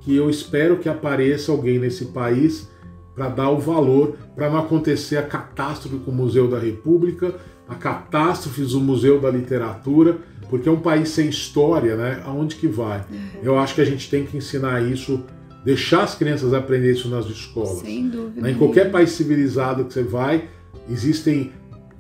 [0.03, 2.69] que eu espero que apareça alguém nesse país
[3.15, 7.37] para dar o valor, para não acontecer a catástrofe com o Museu da República,
[7.67, 10.19] a catástrofe do Museu da Literatura,
[10.51, 12.23] porque é um país sem história, né?
[12.27, 13.03] Aonde que vai?
[13.43, 15.25] Eu acho que a gente tem que ensinar isso,
[15.65, 17.79] deixar as crianças aprender isso nas escolas.
[17.79, 18.51] Sem dúvida.
[18.51, 20.51] Em qualquer país civilizado que você vai,
[20.87, 21.51] existem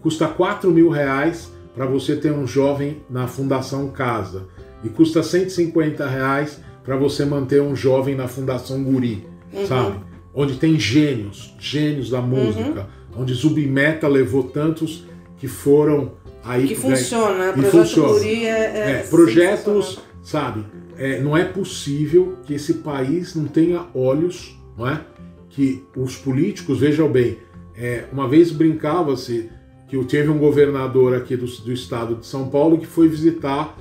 [0.02, 4.48] custa 4 mil reais para você ter um jovem na Fundação Casa
[4.82, 9.66] e custa 150 reais para você manter um jovem na Fundação Guri, uhum.
[9.66, 10.00] sabe?
[10.34, 13.22] Onde tem gênios, gênios da música, uhum.
[13.22, 15.04] onde Zubimeta levou tantos
[15.36, 16.12] que foram
[16.42, 17.62] aí que funciona, né?
[17.62, 18.14] funciona.
[18.14, 20.64] Guri é, é, é projetos, sabe?
[20.96, 25.02] É, não é possível que esse país não tenha olhos, não é?
[25.50, 27.36] Que os políticos vejam bem.
[27.76, 29.50] É, uma vez brincava-se
[29.88, 33.76] que teve um governador aqui do, do estado de São Paulo que foi visitar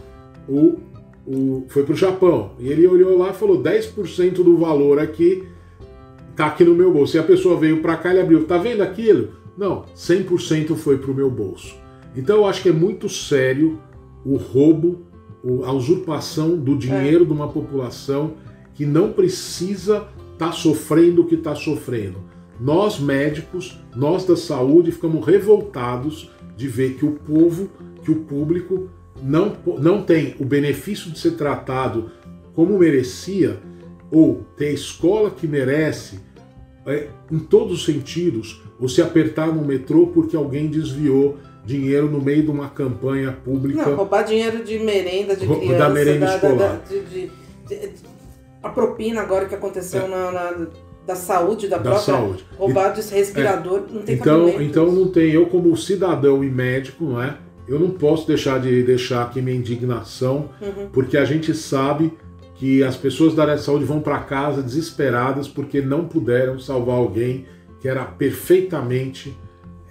[0.47, 0.79] o,
[1.25, 5.43] o foi para o Japão e ele olhou lá e falou 10% do valor aqui
[6.35, 7.15] tá aqui no meu bolso.
[7.15, 9.29] E a pessoa veio para cá e abriu, tá vendo aquilo?
[9.57, 11.75] Não, 100% foi para o meu bolso.
[12.15, 13.79] Então eu acho que é muito sério
[14.25, 15.05] o roubo,
[15.63, 17.27] a usurpação do dinheiro é.
[17.27, 18.33] de uma população
[18.73, 22.19] que não precisa estar tá sofrendo o que está sofrendo.
[22.59, 27.69] Nós médicos, nós da saúde, ficamos revoltados de ver que o povo,
[28.03, 28.89] que o público
[29.21, 32.11] não, não tem o benefício de ser tratado
[32.53, 33.59] como merecia,
[34.09, 36.19] ou ter a escola que merece,
[36.85, 42.21] é, em todos os sentidos, ou se apertar no metrô porque alguém desviou dinheiro no
[42.21, 43.85] meio de uma campanha pública.
[43.85, 45.77] Não, roubar dinheiro de merenda de criança.
[45.77, 46.77] Da merenda da, escolar.
[46.77, 47.31] Da, de, de,
[47.67, 47.91] de,
[48.61, 50.07] a propina agora que aconteceu é.
[50.07, 50.67] na, na,
[51.05, 52.13] da saúde, da, da própria.
[52.13, 52.45] Saúde.
[52.57, 53.93] Roubar desse respirador, é.
[53.93, 55.31] não tem então, então não tem.
[55.31, 57.37] Eu, como cidadão e médico, não é?
[57.67, 60.89] Eu não posso deixar de deixar aqui minha indignação, uhum.
[60.91, 62.13] porque a gente sabe
[62.55, 66.95] que as pessoas da área de saúde vão para casa desesperadas porque não puderam salvar
[66.95, 67.45] alguém
[67.81, 69.35] que era perfeitamente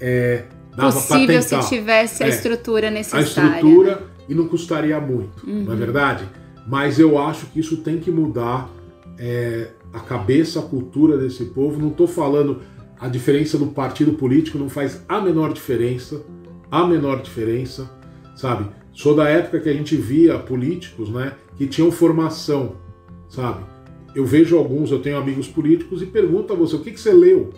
[0.00, 0.44] é,
[0.76, 3.24] dava possível se tivesse a é, estrutura necessária.
[3.24, 5.64] A estrutura e não custaria muito, uhum.
[5.64, 6.28] não é verdade?
[6.66, 8.70] Mas eu acho que isso tem que mudar
[9.18, 11.80] é, a cabeça, a cultura desse povo.
[11.80, 12.60] Não estou falando
[12.98, 16.22] a diferença do partido político, não faz a menor diferença,
[16.70, 17.90] a menor diferença,
[18.34, 18.68] sabe?
[18.92, 22.76] Sou da época que a gente via políticos, né, que tinham formação,
[23.28, 23.64] sabe?
[24.14, 27.12] Eu vejo alguns, eu tenho amigos políticos e pergunto a você o que, que você
[27.12, 27.50] leu,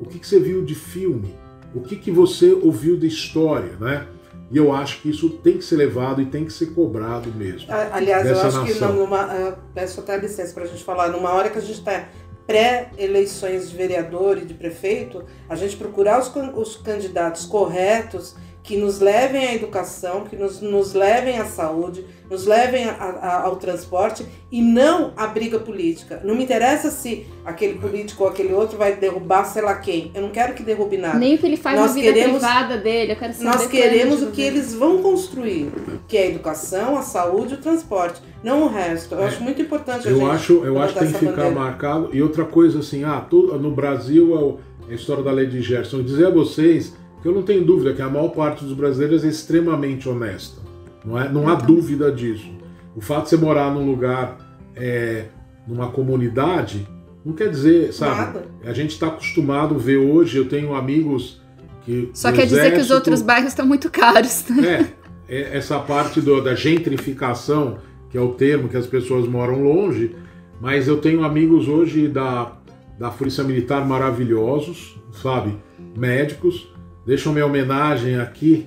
[0.00, 1.34] o que, que você viu de filme,
[1.74, 4.06] o que, que você ouviu de história, né?
[4.50, 7.66] E eu acho que isso tem que ser levado e tem que ser cobrado mesmo.
[7.92, 8.64] Aliás, eu acho nação.
[8.64, 11.78] que numa, uh, peço até licença para a gente falar, numa hora que a gente
[11.78, 12.08] está
[12.46, 18.36] pré-eleições de vereador e de prefeito, a gente procurar os, os candidatos corretos
[18.66, 23.42] que nos levem à educação, que nos, nos levem à saúde, nos levem a, a,
[23.42, 26.20] ao transporte e não à briga política.
[26.24, 30.10] Não me interessa se aquele político ou aquele outro vai derrubar sei lá quem.
[30.12, 31.16] Eu não quero que derrube nada.
[31.16, 33.12] Nem o que ele faz nós na vida queremos, privada dele.
[33.12, 35.70] Eu quero saber nós queremos o que eles vão construir,
[36.08, 39.14] que é a educação, a saúde e o transporte, não o resto.
[39.14, 39.26] Eu é.
[39.26, 41.54] acho muito importante eu acho, Eu acho que tem que ficar bandeira.
[41.54, 42.10] marcado.
[42.12, 44.58] E outra coisa assim, ah, tudo, no Brasil
[44.88, 46.02] é a história da lei de Gerson.
[46.02, 50.08] Dizer a vocês eu não tenho dúvida que a maior parte dos brasileiros é extremamente
[50.08, 50.60] honesta.
[51.04, 51.66] Não, é, não há então.
[51.66, 52.50] dúvida disso.
[52.94, 54.38] O fato de você morar num lugar,
[54.74, 55.26] é,
[55.66, 56.86] numa comunidade,
[57.24, 58.16] não quer dizer, sabe?
[58.16, 58.46] Nada.
[58.64, 61.42] A gente está acostumado a ver hoje, eu tenho amigos
[61.84, 62.10] que.
[62.14, 64.44] Só quer exército, dizer que os outros bairros estão muito caros.
[64.48, 64.92] Né?
[65.28, 69.64] É, é, essa parte do, da gentrificação, que é o termo que as pessoas moram
[69.64, 70.14] longe,
[70.60, 72.52] mas eu tenho amigos hoje da,
[72.98, 75.56] da Polícia Militar maravilhosos, sabe?
[75.96, 76.68] Médicos,
[77.06, 78.66] Deixo minha homenagem aqui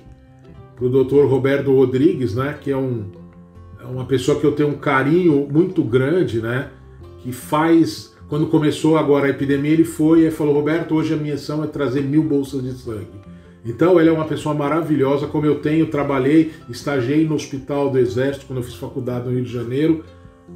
[0.74, 1.26] para o Dr.
[1.26, 3.04] Roberto Rodrigues, né, que é, um,
[3.78, 6.70] é uma pessoa que eu tenho um carinho muito grande, né,
[7.18, 8.16] que faz.
[8.30, 11.66] Quando começou agora a epidemia, ele foi e falou: Roberto, hoje a minha missão é
[11.66, 13.20] trazer mil bolsas de sangue.
[13.62, 18.46] Então ele é uma pessoa maravilhosa, como eu tenho, trabalhei, estagiei no Hospital do Exército
[18.46, 20.02] quando eu fiz faculdade no Rio de Janeiro,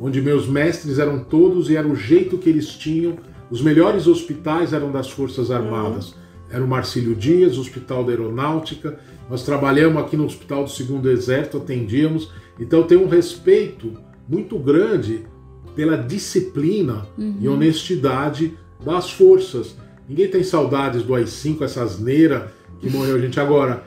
[0.00, 3.18] onde meus mestres eram todos e era o jeito que eles tinham.
[3.50, 6.12] Os melhores hospitais eram das Forças Armadas.
[6.12, 6.23] Uhum
[6.54, 8.96] era o Marcílio Dias, Hospital da Aeronáutica.
[9.28, 12.30] Nós trabalhamos aqui no Hospital do Segundo Exército, atendíamos.
[12.60, 13.92] Então tem um respeito
[14.28, 15.26] muito grande
[15.74, 17.38] pela disciplina uhum.
[17.40, 19.76] e honestidade das forças.
[20.08, 23.40] Ninguém tem saudades do AI-5, essa asneira que morreu gente.
[23.40, 23.82] Agora,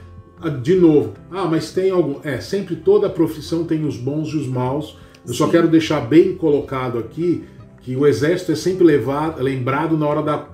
[0.62, 2.20] de novo, ah, mas tem algum.
[2.22, 4.98] É, sempre toda profissão tem os bons e os maus.
[5.26, 5.38] Eu Sim.
[5.38, 7.46] só quero deixar bem colocado aqui
[7.82, 10.50] que o exército é sempre levado, lembrado na hora da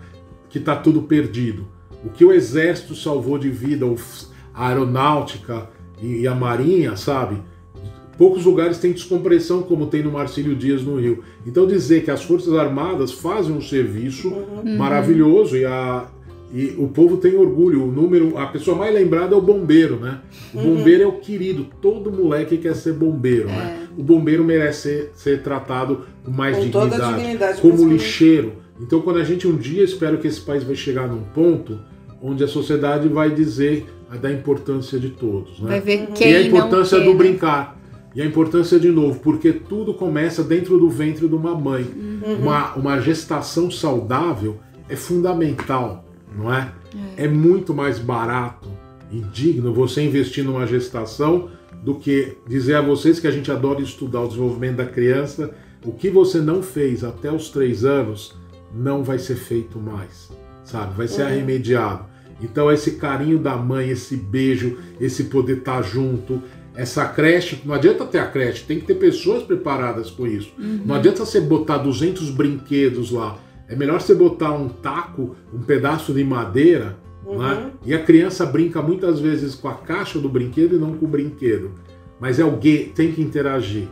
[0.48, 1.74] que está tudo perdido.
[2.04, 3.86] O que o exército salvou de vida,
[4.54, 5.70] a aeronáutica
[6.02, 7.42] e a marinha, sabe?
[8.18, 11.24] Poucos lugares têm descompressão como tem no Marcílio Dias no Rio.
[11.46, 14.78] Então dizer que as Forças Armadas fazem um serviço uhum.
[14.78, 16.06] maravilhoso e, a,
[16.54, 17.84] e o povo tem orgulho.
[17.84, 20.20] O número, a pessoa mais lembrada é o bombeiro, né?
[20.54, 20.76] O uhum.
[20.76, 21.66] bombeiro é o querido.
[21.82, 23.54] Todo moleque quer ser bombeiro, né?
[23.54, 23.58] é.
[23.58, 23.88] né?
[23.98, 28.54] O bombeiro merece ser, ser tratado com mais com dignidade, dignidade, como lixeiro.
[28.80, 31.80] Então quando a gente um dia espero que esse país vai chegar num ponto
[32.24, 33.86] onde a sociedade vai dizer
[34.22, 35.60] da importância de todos.
[35.60, 35.72] Né?
[35.72, 37.78] Vai ver quem e a importância do brincar.
[38.16, 41.84] E a importância de novo, porque tudo começa dentro do ventre de uma mãe.
[41.84, 42.36] Uhum.
[42.44, 46.06] Uma, uma gestação saudável é fundamental,
[46.38, 46.72] não é?
[47.18, 47.26] é?
[47.26, 48.70] É muito mais barato
[49.12, 51.50] e digno você investir numa gestação
[51.84, 55.52] do que dizer a vocês que a gente adora estudar o desenvolvimento da criança.
[55.84, 58.36] O que você não fez até os três anos
[58.72, 60.32] não vai ser feito mais,
[60.64, 60.94] sabe?
[60.96, 61.28] Vai ser uhum.
[61.30, 62.13] arremediado.
[62.44, 66.42] Então, esse carinho da mãe, esse beijo, esse poder estar tá junto,
[66.76, 70.52] essa creche, não adianta ter a creche, tem que ter pessoas preparadas com isso.
[70.60, 70.82] Uhum.
[70.86, 73.38] Não adianta você botar 200 brinquedos lá.
[73.68, 77.38] É melhor você botar um taco, um pedaço de madeira, uhum.
[77.38, 77.72] né?
[77.86, 81.10] e a criança brinca muitas vezes com a caixa do brinquedo e não com o
[81.10, 81.72] brinquedo.
[82.20, 83.88] Mas é alguém tem que interagir.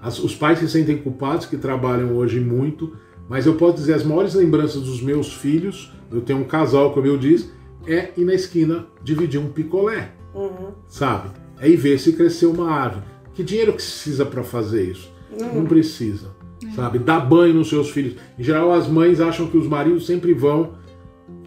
[0.00, 2.92] As, os pais se sentem culpados que trabalham hoje muito,
[3.28, 7.06] Mas eu posso dizer, as maiores lembranças dos meus filhos, eu tenho um casal, como
[7.06, 7.50] eu disse,
[7.86, 10.72] é ir na esquina dividir um picolé, Uhum.
[10.88, 11.30] sabe?
[11.60, 13.04] É ir ver se cresceu uma árvore.
[13.34, 15.10] Que dinheiro que precisa para fazer isso?
[15.54, 16.28] Não precisa,
[16.74, 16.98] sabe?
[16.98, 18.16] Dar banho nos seus filhos.
[18.38, 20.72] Em geral, as mães acham que os maridos sempre vão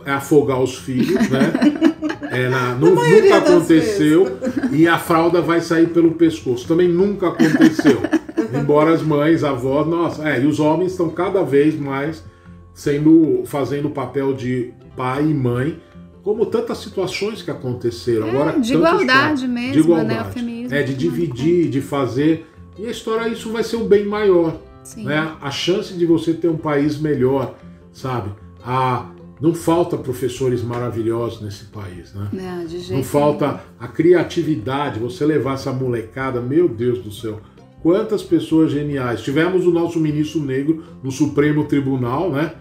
[0.06, 1.52] afogar os filhos, né?
[2.32, 4.38] É, na- maioria nunca aconteceu
[4.72, 6.68] e a fralda vai sair pelo pescoço.
[6.68, 8.00] Também nunca aconteceu.
[8.54, 12.24] Embora as mães, avós, nossa, é, e os homens estão cada vez mais
[12.72, 15.80] sendo fazendo o papel de pai e mãe,
[16.24, 18.28] como tantas situações que aconteceram.
[18.28, 20.14] É, Agora, de igualdade mesmo, de igualdade.
[20.14, 22.48] né, o feminismo É, de dividir, de fazer.
[22.78, 25.06] E a história, isso vai ser um bem maior Sim.
[25.06, 25.36] né?
[25.42, 27.56] A chance de você ter um país melhor,
[27.94, 28.32] sabe?
[28.66, 29.08] A,
[29.40, 32.30] não falta professores maravilhosos nesse país, né?
[32.34, 37.40] Não, de jeito Não falta a criatividade, você levar essa molecada, meu Deus do céu.
[37.82, 39.22] Quantas pessoas geniais.
[39.22, 42.54] Tivemos o nosso ministro negro no Supremo Tribunal, né?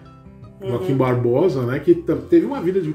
[0.65, 1.79] Joaquim Barbosa, né?
[1.79, 2.93] Que teve uma vida de...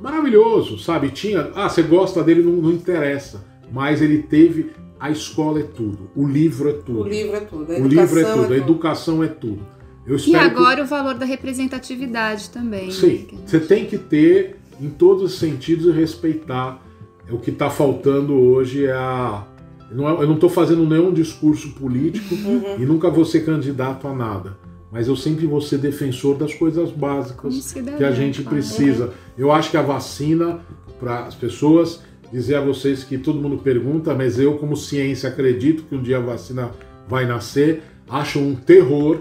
[0.00, 1.10] maravilhoso, sabe?
[1.10, 1.50] Tinha.
[1.54, 3.44] Ah, você gosta dele, não, não interessa.
[3.72, 4.70] Mas ele teve.
[5.00, 7.02] A escola é tudo, o livro é tudo.
[7.02, 7.72] O livro é tudo.
[7.72, 9.60] A O livro é educação tudo, a educação é tudo.
[10.04, 12.80] Eu E agora o valor da representatividade também.
[12.80, 12.86] que...
[12.86, 12.92] né?
[12.92, 16.82] Sim, Que- você tem que ter em todos os sentidos e respeitar.
[17.28, 19.44] É o que está faltando hoje é a.
[19.92, 22.76] Não é- eu não estou fazendo nenhum discurso político Uhum.
[22.80, 24.58] e nunca vou ser candidato a nada.
[24.90, 29.12] Mas eu sempre vou ser defensor das coisas básicas cidadão, que a gente precisa.
[29.36, 30.60] Eu acho que a vacina,
[30.98, 35.84] para as pessoas, dizer a vocês que todo mundo pergunta, mas eu, como ciência, acredito
[35.84, 36.70] que um dia a vacina
[37.06, 37.82] vai nascer.
[38.08, 39.18] Acho um terror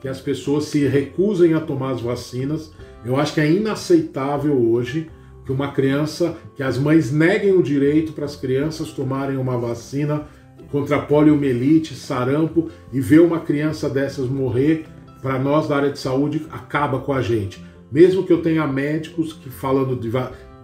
[0.00, 2.72] que as pessoas se recusem a tomar as vacinas.
[3.04, 5.10] Eu acho que é inaceitável hoje
[5.44, 10.26] que uma criança, que as mães neguem o direito para as crianças tomarem uma vacina
[10.70, 14.86] contra poliomielite, sarampo e ver uma criança dessas morrer,
[15.22, 17.64] para nós da área de saúde, acaba com a gente.
[17.90, 20.10] Mesmo que eu tenha médicos que falando de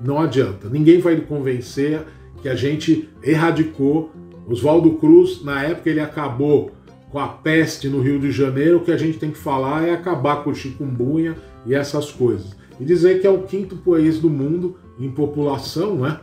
[0.04, 0.68] não adianta.
[0.68, 2.02] Ninguém vai convencer
[2.42, 4.10] que a gente erradicou.
[4.48, 6.72] Oswaldo Cruz, na época, ele acabou
[7.10, 8.78] com a peste no Rio de Janeiro.
[8.78, 11.36] O que a gente tem que falar é acabar com o chikungunya
[11.66, 12.56] e essas coisas.
[12.80, 16.20] E dizer que é o quinto país do mundo em população, né?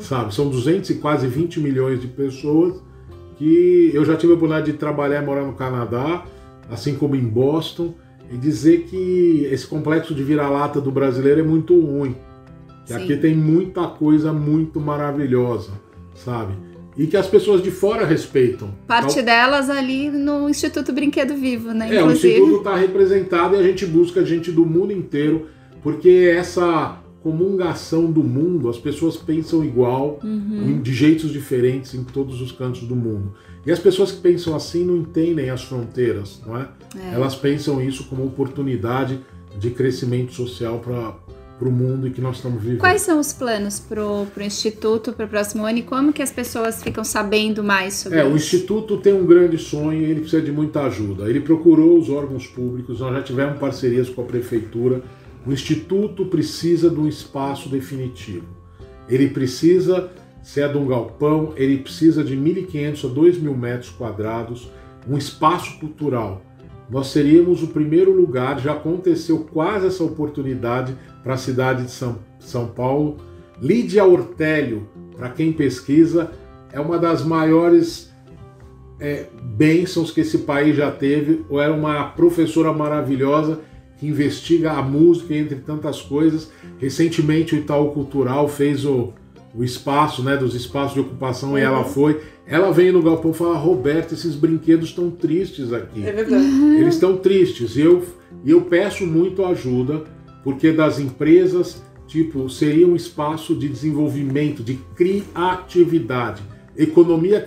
[0.00, 0.34] Sabe?
[0.34, 2.82] São 200 e quase 20 milhões de pessoas
[3.36, 6.24] que eu já tive a oportunidade de trabalhar e morar no Canadá,
[6.70, 7.94] assim como em Boston,
[8.32, 12.14] e dizer que esse complexo de vira-lata do brasileiro é muito ruim.
[12.86, 13.02] Que Sim.
[13.02, 15.72] aqui tem muita coisa muito maravilhosa,
[16.14, 16.54] sabe?
[16.96, 18.70] E que as pessoas de fora respeitam.
[18.86, 21.86] Parte Então, delas ali no Instituto Brinquedo Vivo, né?
[21.94, 22.34] é, o Inclusive.
[22.34, 25.46] Instituto está representado e a gente busca gente do mundo inteiro,
[25.82, 30.80] porque essa comungação do mundo, as pessoas pensam igual, Uhum.
[30.82, 33.34] de jeitos diferentes em todos os cantos do mundo.
[33.66, 36.68] E as pessoas que pensam assim não entendem as fronteiras, não é?
[36.96, 37.14] É.
[37.14, 39.20] Elas pensam isso como oportunidade
[39.58, 42.78] de crescimento social para o mundo em que nós estamos vivendo.
[42.78, 46.30] Quais são os planos pro, pro Instituto para o próximo ano e como que as
[46.32, 48.56] pessoas ficam sabendo mais sobre É, o isso?
[48.56, 51.28] Instituto tem um grande sonho e ele precisa de muita ajuda.
[51.28, 55.02] Ele procurou os órgãos públicos, nós já tivemos parcerias com a Prefeitura.
[55.46, 58.46] O Instituto precisa de um espaço definitivo.
[59.08, 60.10] Ele precisa,
[60.42, 64.70] se é de um galpão, ele precisa de 1.500 a 2.000 metros quadrados,
[65.08, 66.42] um espaço cultural.
[66.90, 72.18] Nós seríamos o primeiro lugar, já aconteceu quase essa oportunidade para a cidade de São,
[72.38, 73.18] São Paulo.
[73.60, 76.32] Lídia Ortélio, para quem pesquisa,
[76.72, 78.10] é uma das maiores
[78.98, 81.44] é, bênçãos que esse país já teve.
[81.48, 83.60] Ou era uma professora maravilhosa
[83.98, 86.50] que investiga a música, entre tantas coisas.
[86.78, 89.12] Recentemente, o Itaú Cultural fez o,
[89.54, 92.20] o espaço, né, dos espaços de ocupação, e ela foi.
[92.46, 96.04] Ela veio no galpão e falou: Roberto, esses brinquedos estão tristes aqui.
[96.06, 96.44] É verdade.
[96.78, 97.76] Eles estão tristes.
[97.76, 98.04] E eu,
[98.44, 100.04] e eu peço muito ajuda,
[100.44, 106.42] porque das empresas, tipo, seria um espaço de desenvolvimento, de criatividade,
[106.76, 107.40] economia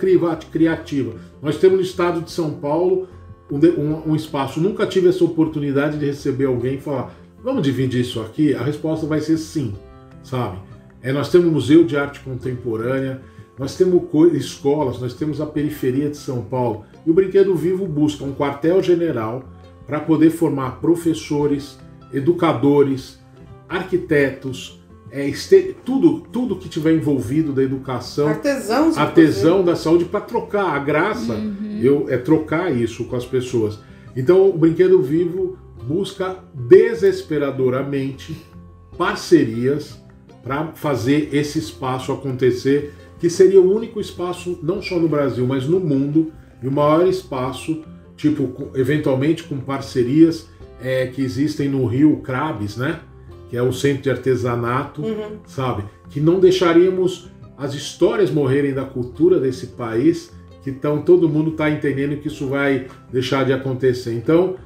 [0.50, 1.12] criativa.
[1.42, 3.08] Nós temos no estado de São Paulo
[3.50, 4.60] um, um- um espaço.
[4.60, 8.54] Nunca tive essa oportunidade de receber alguém e falar: vamos dividir isso aqui?
[8.54, 9.74] A resposta vai ser sim,
[10.22, 10.58] sabe?
[11.04, 13.20] É, nós temos Museu de Arte Contemporânea,
[13.58, 16.84] nós temos co- escolas, nós temos a periferia de São Paulo.
[17.06, 19.44] E o Brinquedo Vivo busca um quartel-general
[19.86, 21.78] para poder formar professores,
[22.10, 23.20] educadores,
[23.68, 28.96] arquitetos, é, este- tudo, tudo que tiver envolvido da educação, Artesãos.
[28.98, 30.74] artesão da saúde para trocar.
[30.74, 31.34] A graça
[31.82, 33.78] eu, é trocar isso com as pessoas.
[34.16, 38.36] Então o Brinquedo Vivo busca desesperadoramente
[38.96, 40.02] parcerias
[40.44, 45.66] para fazer esse espaço acontecer, que seria o único espaço, não só no Brasil, mas
[45.66, 46.30] no mundo,
[46.62, 47.82] e o maior espaço,
[48.16, 50.48] tipo, eventualmente com parcerias
[50.80, 53.00] é, que existem no Rio Crabes, né?
[53.48, 55.38] Que é o centro de artesanato, Uhum.
[55.46, 55.84] sabe?
[56.10, 60.30] Que não deixaríamos as histórias morrerem da cultura desse país,
[60.62, 64.12] que então todo mundo está entendendo que isso vai deixar de acontecer.
[64.12, 64.56] Então,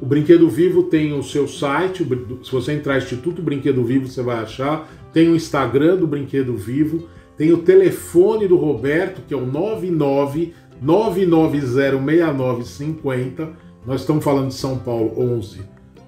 [0.00, 2.06] o Brinquedo Vivo tem o seu site,
[2.42, 4.88] se você entrar Instituto Brinquedo Vivo, você vai achar.
[5.14, 7.08] Tem o Instagram do Brinquedo Vivo,
[7.38, 10.52] tem o telefone do Roberto, que é o 99
[10.82, 13.50] 990 6950.
[13.86, 15.60] Nós estamos falando de São Paulo, 11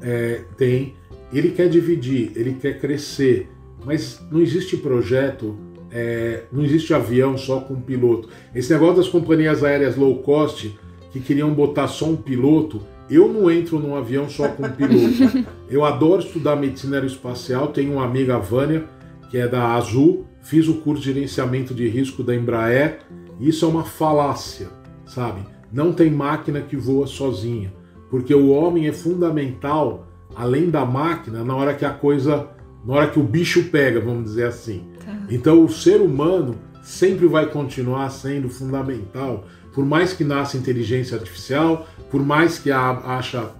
[0.02, 0.96] é, tem.
[1.32, 3.50] Ele quer dividir, ele quer crescer,
[3.86, 5.56] mas não existe projeto,
[5.92, 8.30] é, não existe avião só com piloto.
[8.54, 10.76] Esse negócio das companhias aéreas low cost
[11.12, 15.50] que queriam botar só um piloto, eu não entro num avião só com um piloto.
[15.70, 18.86] Eu adoro estudar medicina aeroespacial, tenho uma amiga, a Vânia,
[19.30, 23.00] que é da Azul, fiz o curso de gerenciamento de risco da Embraer,
[23.40, 24.68] e isso é uma falácia,
[25.06, 25.42] sabe?
[25.72, 27.74] Não tem máquina que voa sozinha,
[28.10, 32.48] porque o homem é fundamental, além da máquina, na hora que a coisa,
[32.86, 34.84] na hora que o bicho pega, vamos dizer assim.
[35.30, 41.88] Então o ser humano sempre vai continuar sendo fundamental, por mais que nasça inteligência artificial,
[42.10, 43.52] por mais que a, acha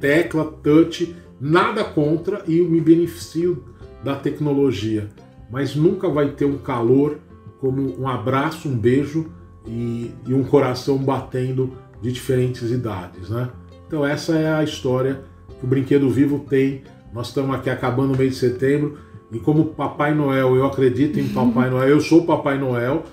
[0.00, 3.62] tecla, touch, nada contra e me beneficio
[4.02, 5.08] da tecnologia,
[5.50, 7.18] mas nunca vai ter um calor
[7.60, 9.30] como um abraço, um beijo
[9.68, 13.50] e, e um coração batendo de diferentes idades, né?
[13.86, 15.22] Então essa é a história
[15.58, 16.82] que o Brinquedo Vivo tem.
[17.12, 18.98] Nós estamos aqui acabando o mês de setembro
[19.30, 23.04] e como Papai Noel, eu acredito em Papai Noel, eu sou Papai Noel.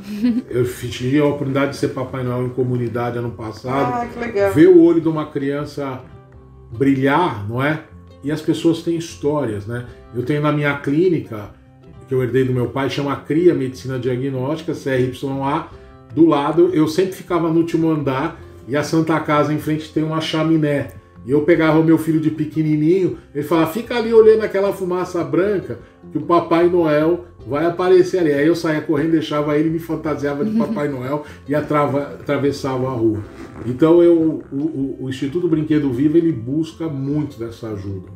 [0.50, 3.94] Eu tive a oportunidade de ser Papai Noel em comunidade ano passado.
[3.94, 4.54] Ah, que legal.
[4.54, 6.02] Ver o olho de uma criança
[6.72, 7.84] brilhar, não é?
[8.24, 9.86] E as pessoas têm histórias, né?
[10.14, 11.52] Eu tenho na minha clínica,
[12.08, 15.68] que eu herdei do meu pai, chama CRIA Medicina Diagnóstica, CRYA.
[16.16, 18.40] Do lado, eu sempre ficava no último andar
[18.70, 20.94] e a Santa Casa em frente tem uma chaminé.
[21.26, 25.24] E eu pegava o meu filho de pequenininho, ele falava, fica ali olhando aquela fumaça
[25.24, 25.80] branca,
[26.12, 28.32] que o Papai Noel vai aparecer ali.
[28.32, 32.94] Aí eu saía correndo, deixava ele, me fantasiava de Papai Noel e atrava, atravessava a
[32.94, 33.20] rua.
[33.66, 38.10] Então eu, o, o, o Instituto Brinquedo Vivo, ele busca muito dessa ajuda,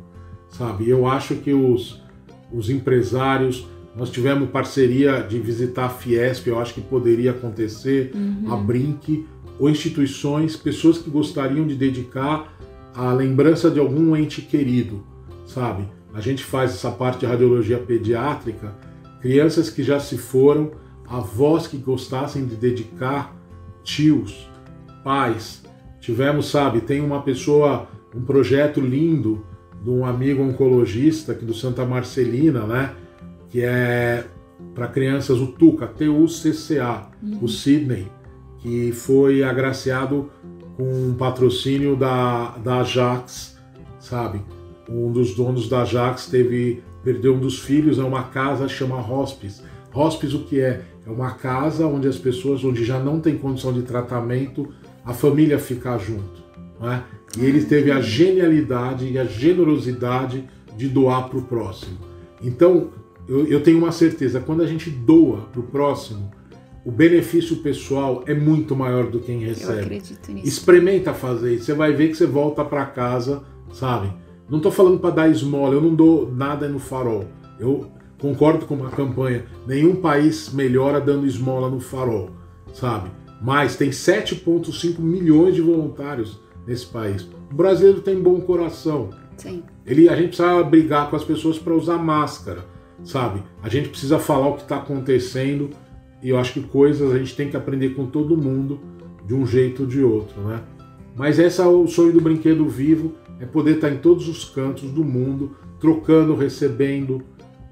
[0.48, 0.88] sabe?
[0.88, 2.00] Eu acho que os,
[2.52, 3.66] os empresários,
[3.96, 8.12] nós tivemos parceria de visitar a Fiesp, eu acho que poderia acontecer,
[8.48, 9.26] a Brinque,
[9.58, 12.56] ou instituições, pessoas que gostariam de dedicar
[12.94, 15.04] a lembrança de algum ente querido,
[15.46, 15.84] sabe?
[16.14, 18.74] A gente faz essa parte de radiologia pediátrica,
[19.20, 20.72] crianças que já se foram,
[21.06, 23.36] avós que gostassem de dedicar,
[23.82, 24.48] tios,
[25.04, 25.62] pais.
[26.00, 29.44] Tivemos, sabe, tem uma pessoa, um projeto lindo
[29.82, 32.94] de um amigo oncologista aqui do Santa Marcelina, né?
[33.50, 34.24] Que é
[34.74, 37.10] para crianças o TUCA, T-U-C-C-A,
[37.42, 38.06] o Sidney,
[38.58, 40.30] que foi agraciado
[40.76, 43.58] com um patrocínio da, da Ajax,
[43.98, 44.40] sabe?
[44.88, 49.62] Um dos donos da Ajax teve perdeu um dos filhos, é uma casa chama Hospice.
[49.92, 50.82] Hospice o que é?
[51.06, 54.68] É uma casa onde as pessoas, onde já não tem condição de tratamento,
[55.04, 56.42] a família fica junto.
[56.78, 57.02] Não é?
[57.38, 61.98] E ele teve a genialidade e a generosidade de doar para o próximo.
[62.42, 62.90] Então,
[63.30, 66.30] eu, eu tenho uma certeza, quando a gente doa para o próximo,
[66.84, 69.80] o benefício pessoal é muito maior do que quem Eu recebe.
[69.80, 70.48] acredito nisso.
[70.48, 74.12] Experimenta fazer isso, você vai ver que você volta para casa, sabe?
[74.48, 77.24] Não tô falando para dar esmola, eu não dou nada no farol.
[77.58, 77.86] Eu
[78.18, 82.30] concordo com a campanha, nenhum país melhora dando esmola no farol,
[82.72, 83.10] sabe?
[83.40, 87.28] Mas tem 7,5 milhões de voluntários nesse país.
[87.50, 89.10] O brasileiro tem bom coração.
[89.36, 89.62] Sim.
[89.86, 92.64] Ele, a gente precisa brigar com as pessoas para usar máscara,
[93.04, 93.42] sabe?
[93.62, 95.70] A gente precisa falar o que está acontecendo
[96.22, 98.80] e eu acho que coisas a gente tem que aprender com todo mundo
[99.26, 100.62] de um jeito ou de outro, né?
[101.16, 104.90] Mas esse é o sonho do brinquedo vivo, é poder estar em todos os cantos
[104.90, 107.22] do mundo, trocando, recebendo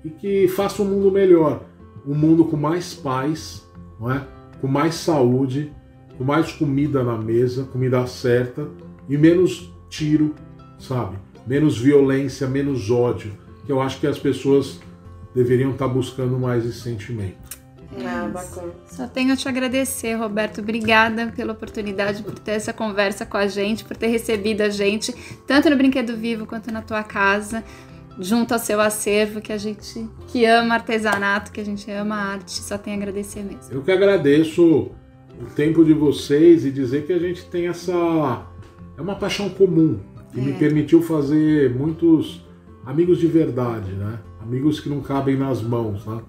[0.05, 1.62] e que faça um mundo melhor,
[2.06, 3.66] um mundo com mais paz,
[4.00, 4.26] não é?
[4.60, 5.72] Com mais saúde,
[6.16, 8.68] com mais comida na mesa, comida certa
[9.09, 10.34] e menos tiro,
[10.78, 11.16] sabe?
[11.46, 13.32] Menos violência, menos ódio,
[13.64, 14.80] que eu acho que as pessoas
[15.34, 17.59] deveriam estar buscando mais esse sentimento.
[18.05, 18.72] Ah, bacana.
[18.86, 20.60] Só tenho a te agradecer, Roberto.
[20.60, 25.14] Obrigada pela oportunidade, por ter essa conversa com a gente, por ter recebido a gente,
[25.46, 27.64] tanto no Brinquedo Vivo quanto na tua casa,
[28.18, 32.52] junto ao seu acervo, que a gente que ama artesanato, que a gente ama arte.
[32.52, 33.62] Só tenho a agradecer mesmo.
[33.70, 34.90] Eu que agradeço
[35.40, 38.46] o tempo de vocês e dizer que a gente tem essa.
[38.96, 40.00] É uma paixão comum
[40.32, 40.42] que é.
[40.42, 42.44] me permitiu fazer muitos
[42.84, 44.18] amigos de verdade, né?
[44.48, 46.20] Amigos que não cabem nas mãos, né?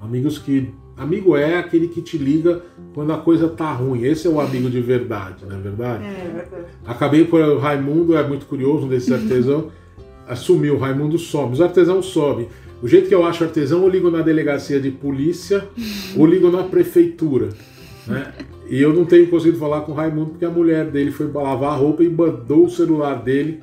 [0.00, 0.72] Amigos que.
[0.96, 2.62] Amigo é aquele que te liga
[2.94, 4.02] quando a coisa tá ruim.
[4.02, 6.04] Esse é o amigo de verdade, não é verdade?
[6.04, 6.64] É, é verdade.
[6.86, 7.38] Acabei por.
[7.38, 9.70] O Raimundo é muito curioso desse artesão.
[10.26, 11.52] assumiu, o Raimundo sobe.
[11.52, 12.48] Os artesãos sobem.
[12.82, 15.68] O jeito que eu acho artesão, eu ligo na delegacia de polícia
[16.16, 17.50] ou ligo na prefeitura.
[18.06, 18.32] Né?
[18.68, 21.72] E eu não tenho conseguido falar com o Raimundo porque a mulher dele foi lavar
[21.72, 23.60] a roupa e mandou o celular dele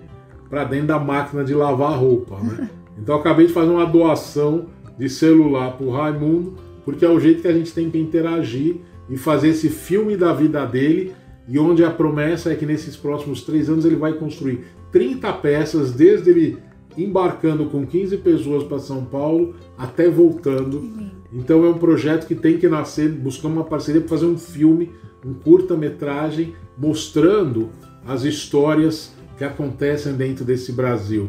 [0.49, 2.40] para dentro da máquina de lavar a roupa.
[2.40, 2.69] Né?
[2.98, 4.68] Então acabei de fazer uma doação
[4.98, 6.56] de celular para o Raimundo,
[6.86, 8.78] porque é o jeito que a gente tem que interagir
[9.10, 11.14] e fazer esse filme da vida dele.
[11.48, 15.91] E onde a promessa é que nesses próximos três anos ele vai construir 30 peças,
[15.91, 16.57] desde ele
[16.98, 21.11] embarcando com 15 pessoas para São Paulo até voltando.
[21.34, 24.91] Então é um projeto que tem que nascer, buscando uma parceria para fazer um filme,
[25.26, 27.70] um curta-metragem mostrando
[28.06, 31.28] as histórias que acontecem dentro desse Brasil.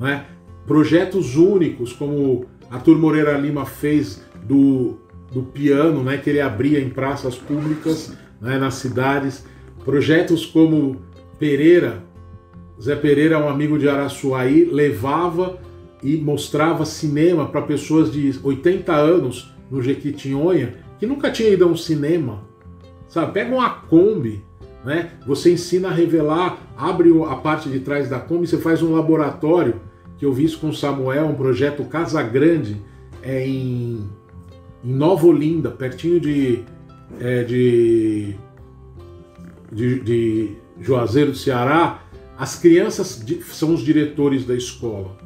[0.00, 0.26] Né?
[0.66, 4.96] Projetos únicos, como Arthur Moreira Lima fez do,
[5.32, 9.44] do piano, né, que ele abria em praças públicas, né, nas cidades.
[9.84, 11.02] Projetos como
[11.38, 12.02] Pereira,
[12.80, 15.58] Zé Pereira, um amigo de Araçuaí, levava
[16.02, 21.66] e mostrava cinema para pessoas de 80 anos no Jequitinhonha que nunca tinha ido a
[21.66, 22.44] um cinema.
[23.08, 24.44] Sabe, pega uma Kombi,
[24.84, 25.10] né?
[25.26, 29.80] Você ensina a revelar, abre a parte de trás da Kombi, você faz um laboratório
[30.22, 32.80] que eu vi isso com o Samuel, um projeto Casa Grande,
[33.24, 34.08] é em,
[34.84, 36.60] em Nova Olinda, pertinho de,
[37.18, 38.36] é, de,
[39.72, 40.50] de, de
[40.80, 42.04] Juazeiro do Ceará,
[42.38, 43.20] as crianças
[43.50, 45.16] são os diretores da escola.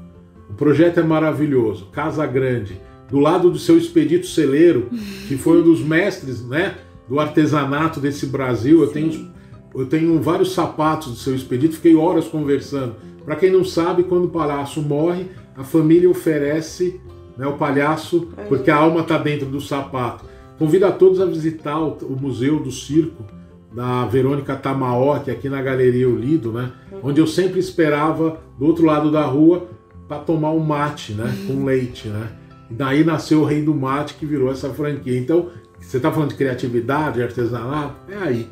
[0.48, 1.90] O projeto é maravilhoso.
[1.92, 4.88] Casa Grande, do lado do seu Expedito Celeiro,
[5.28, 6.74] que foi um dos mestres né,
[7.06, 8.80] do artesanato desse Brasil.
[8.80, 9.30] Eu tenho,
[9.74, 12.96] eu tenho vários sapatos do seu Expedito, fiquei horas conversando.
[13.26, 15.26] Para quem não sabe, quando o palhaço morre,
[15.56, 17.00] a família oferece
[17.36, 20.24] né, o palhaço, porque a alma está dentro do sapato.
[20.56, 23.24] Convido a todos a visitar o, o Museu do Circo
[23.72, 26.70] da Verônica Tamaoki aqui na Galeria Lido, né?
[27.02, 29.66] Onde eu sempre esperava do outro lado da rua
[30.06, 31.30] para tomar um mate, né?
[31.48, 32.30] Com leite, né?
[32.70, 35.18] E daí nasceu o Rei do Mate que virou essa franquia.
[35.18, 37.96] Então, você está falando de criatividade, artesanato?
[38.08, 38.48] É aí.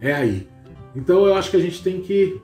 [0.00, 0.48] É aí.
[0.96, 2.40] Então eu acho que a gente tem que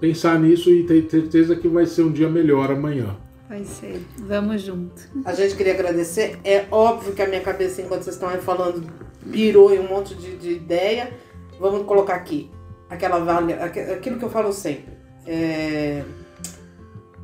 [0.00, 3.16] pensar nisso e ter certeza que vai ser um dia melhor amanhã.
[3.48, 4.00] Vai ser.
[4.18, 5.02] Vamos junto.
[5.24, 6.38] A gente queria agradecer.
[6.44, 8.86] É óbvio que a minha cabeça, enquanto vocês estão aí falando,
[9.30, 11.10] pirou em um monte de, de ideia
[11.60, 12.50] vamos colocar aqui,
[12.88, 14.98] aquela vale, aquilo que eu falo sempre.
[15.26, 16.02] É,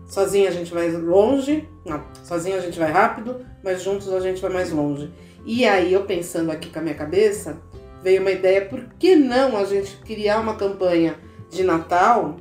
[0.06, 4.42] sozinha a gente vai longe, não, sozinha a gente vai rápido, mas juntos a gente
[4.42, 5.10] vai mais longe.
[5.46, 7.58] E aí eu pensando aqui com a minha cabeça,
[8.02, 11.16] veio uma ideia, por que não a gente criar uma campanha
[11.50, 12.36] de Natal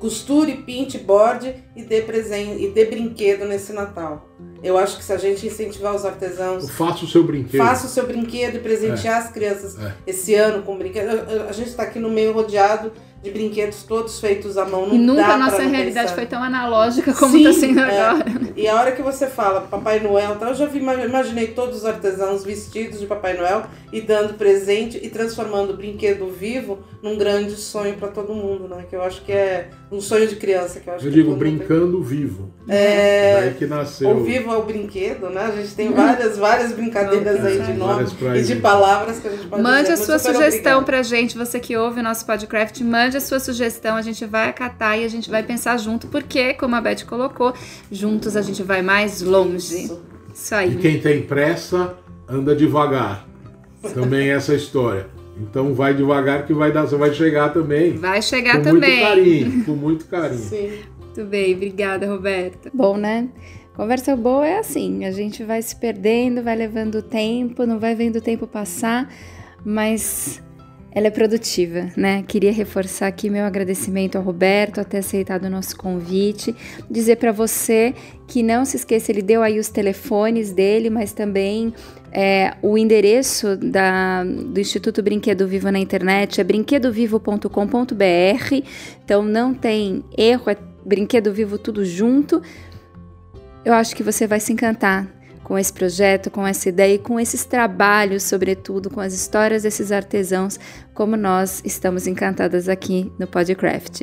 [0.00, 4.26] costure, pinte, borde e dê presente e dê brinquedo nesse Natal.
[4.62, 6.68] Eu acho que se a gente incentivar os artesãos.
[6.70, 7.62] Faça o seu brinquedo.
[7.62, 9.18] Faça o seu brinquedo e presentear é.
[9.18, 9.94] as crianças é.
[10.06, 11.08] esse ano com brinquedo.
[11.48, 14.86] A gente está aqui no meio rodeado de brinquedos todos feitos à mão.
[14.86, 16.14] Não e nunca a nossa realidade pensar.
[16.14, 18.00] foi tão analógica como está sendo é.
[18.00, 18.24] agora.
[18.56, 22.44] E a hora que você fala Papai Noel, eu já vi, imaginei todos os artesãos
[22.44, 27.96] vestidos de Papai Noel e dando presente e transformando o brinquedo vivo num grande sonho
[27.96, 28.86] para todo mundo, né?
[28.88, 30.80] Que eu acho que é um sonho de criança.
[30.80, 32.06] Que eu acho eu que digo brincando tem.
[32.06, 32.50] vivo.
[32.68, 33.40] É.
[33.40, 34.10] Daí que nasceu.
[34.10, 35.42] O vivo é o brinquedo, né?
[35.46, 39.46] A gente tem várias, várias brincadeiras aí de nomes e de palavras que a gente
[39.46, 40.84] pode Mande a sua sugestão obrigada.
[40.84, 44.48] pra gente, você que ouve o nosso podcast, mande a sua sugestão, a gente vai
[44.48, 47.52] acatar e a gente vai pensar junto, porque, como a Beth colocou,
[47.90, 49.84] juntos a gente vai mais longe.
[49.84, 50.02] Isso,
[50.32, 50.74] Isso aí.
[50.74, 51.96] E quem tem pressa,
[52.28, 53.26] anda devagar.
[53.94, 55.06] Também essa história.
[55.40, 57.96] Então vai devagar que vai dar, você vai chegar também.
[57.96, 59.00] Vai chegar com também.
[59.00, 60.38] Com muito carinho, com muito carinho.
[60.38, 60.70] Sim.
[61.00, 62.70] Muito bem, obrigada, Roberta.
[62.72, 63.28] Bom, né?
[63.74, 68.16] Conversa boa é assim, a gente vai se perdendo, vai levando tempo, não vai vendo
[68.16, 69.12] o tempo passar,
[69.64, 70.42] mas
[70.92, 72.24] ela é produtiva, né?
[72.26, 76.54] Queria reforçar aqui meu agradecimento ao Roberto por ter aceitado o nosso convite,
[76.90, 77.94] dizer para você
[78.26, 81.72] que não se esqueça, ele deu aí os telefones dele, mas também
[82.12, 88.54] é, o endereço da, do Instituto Brinquedo Vivo na internet é brinquedovivo.com.br,
[89.04, 92.42] então não tem erro, é Brinquedo Vivo tudo junto.
[93.64, 95.19] Eu acho que você vai se encantar
[95.50, 99.90] com esse projeto, com essa ideia e com esses trabalhos, sobretudo com as histórias desses
[99.90, 100.60] artesãos,
[100.94, 104.02] como nós estamos encantadas aqui no Podcraft.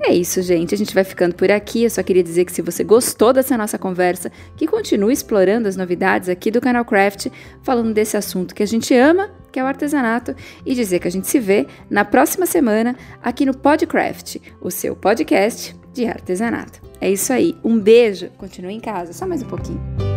[0.00, 0.74] É isso, gente.
[0.74, 1.84] A gente vai ficando por aqui.
[1.84, 5.76] Eu só queria dizer que se você gostou dessa nossa conversa, que continue explorando as
[5.76, 7.26] novidades aqui do canal Craft,
[7.62, 11.12] falando desse assunto que a gente ama, que é o artesanato, e dizer que a
[11.12, 16.80] gente se vê na próxima semana aqui no Podcraft, o seu podcast de artesanato.
[17.02, 17.54] É isso aí.
[17.62, 18.30] Um beijo.
[18.38, 20.15] Continue em casa, só mais um pouquinho.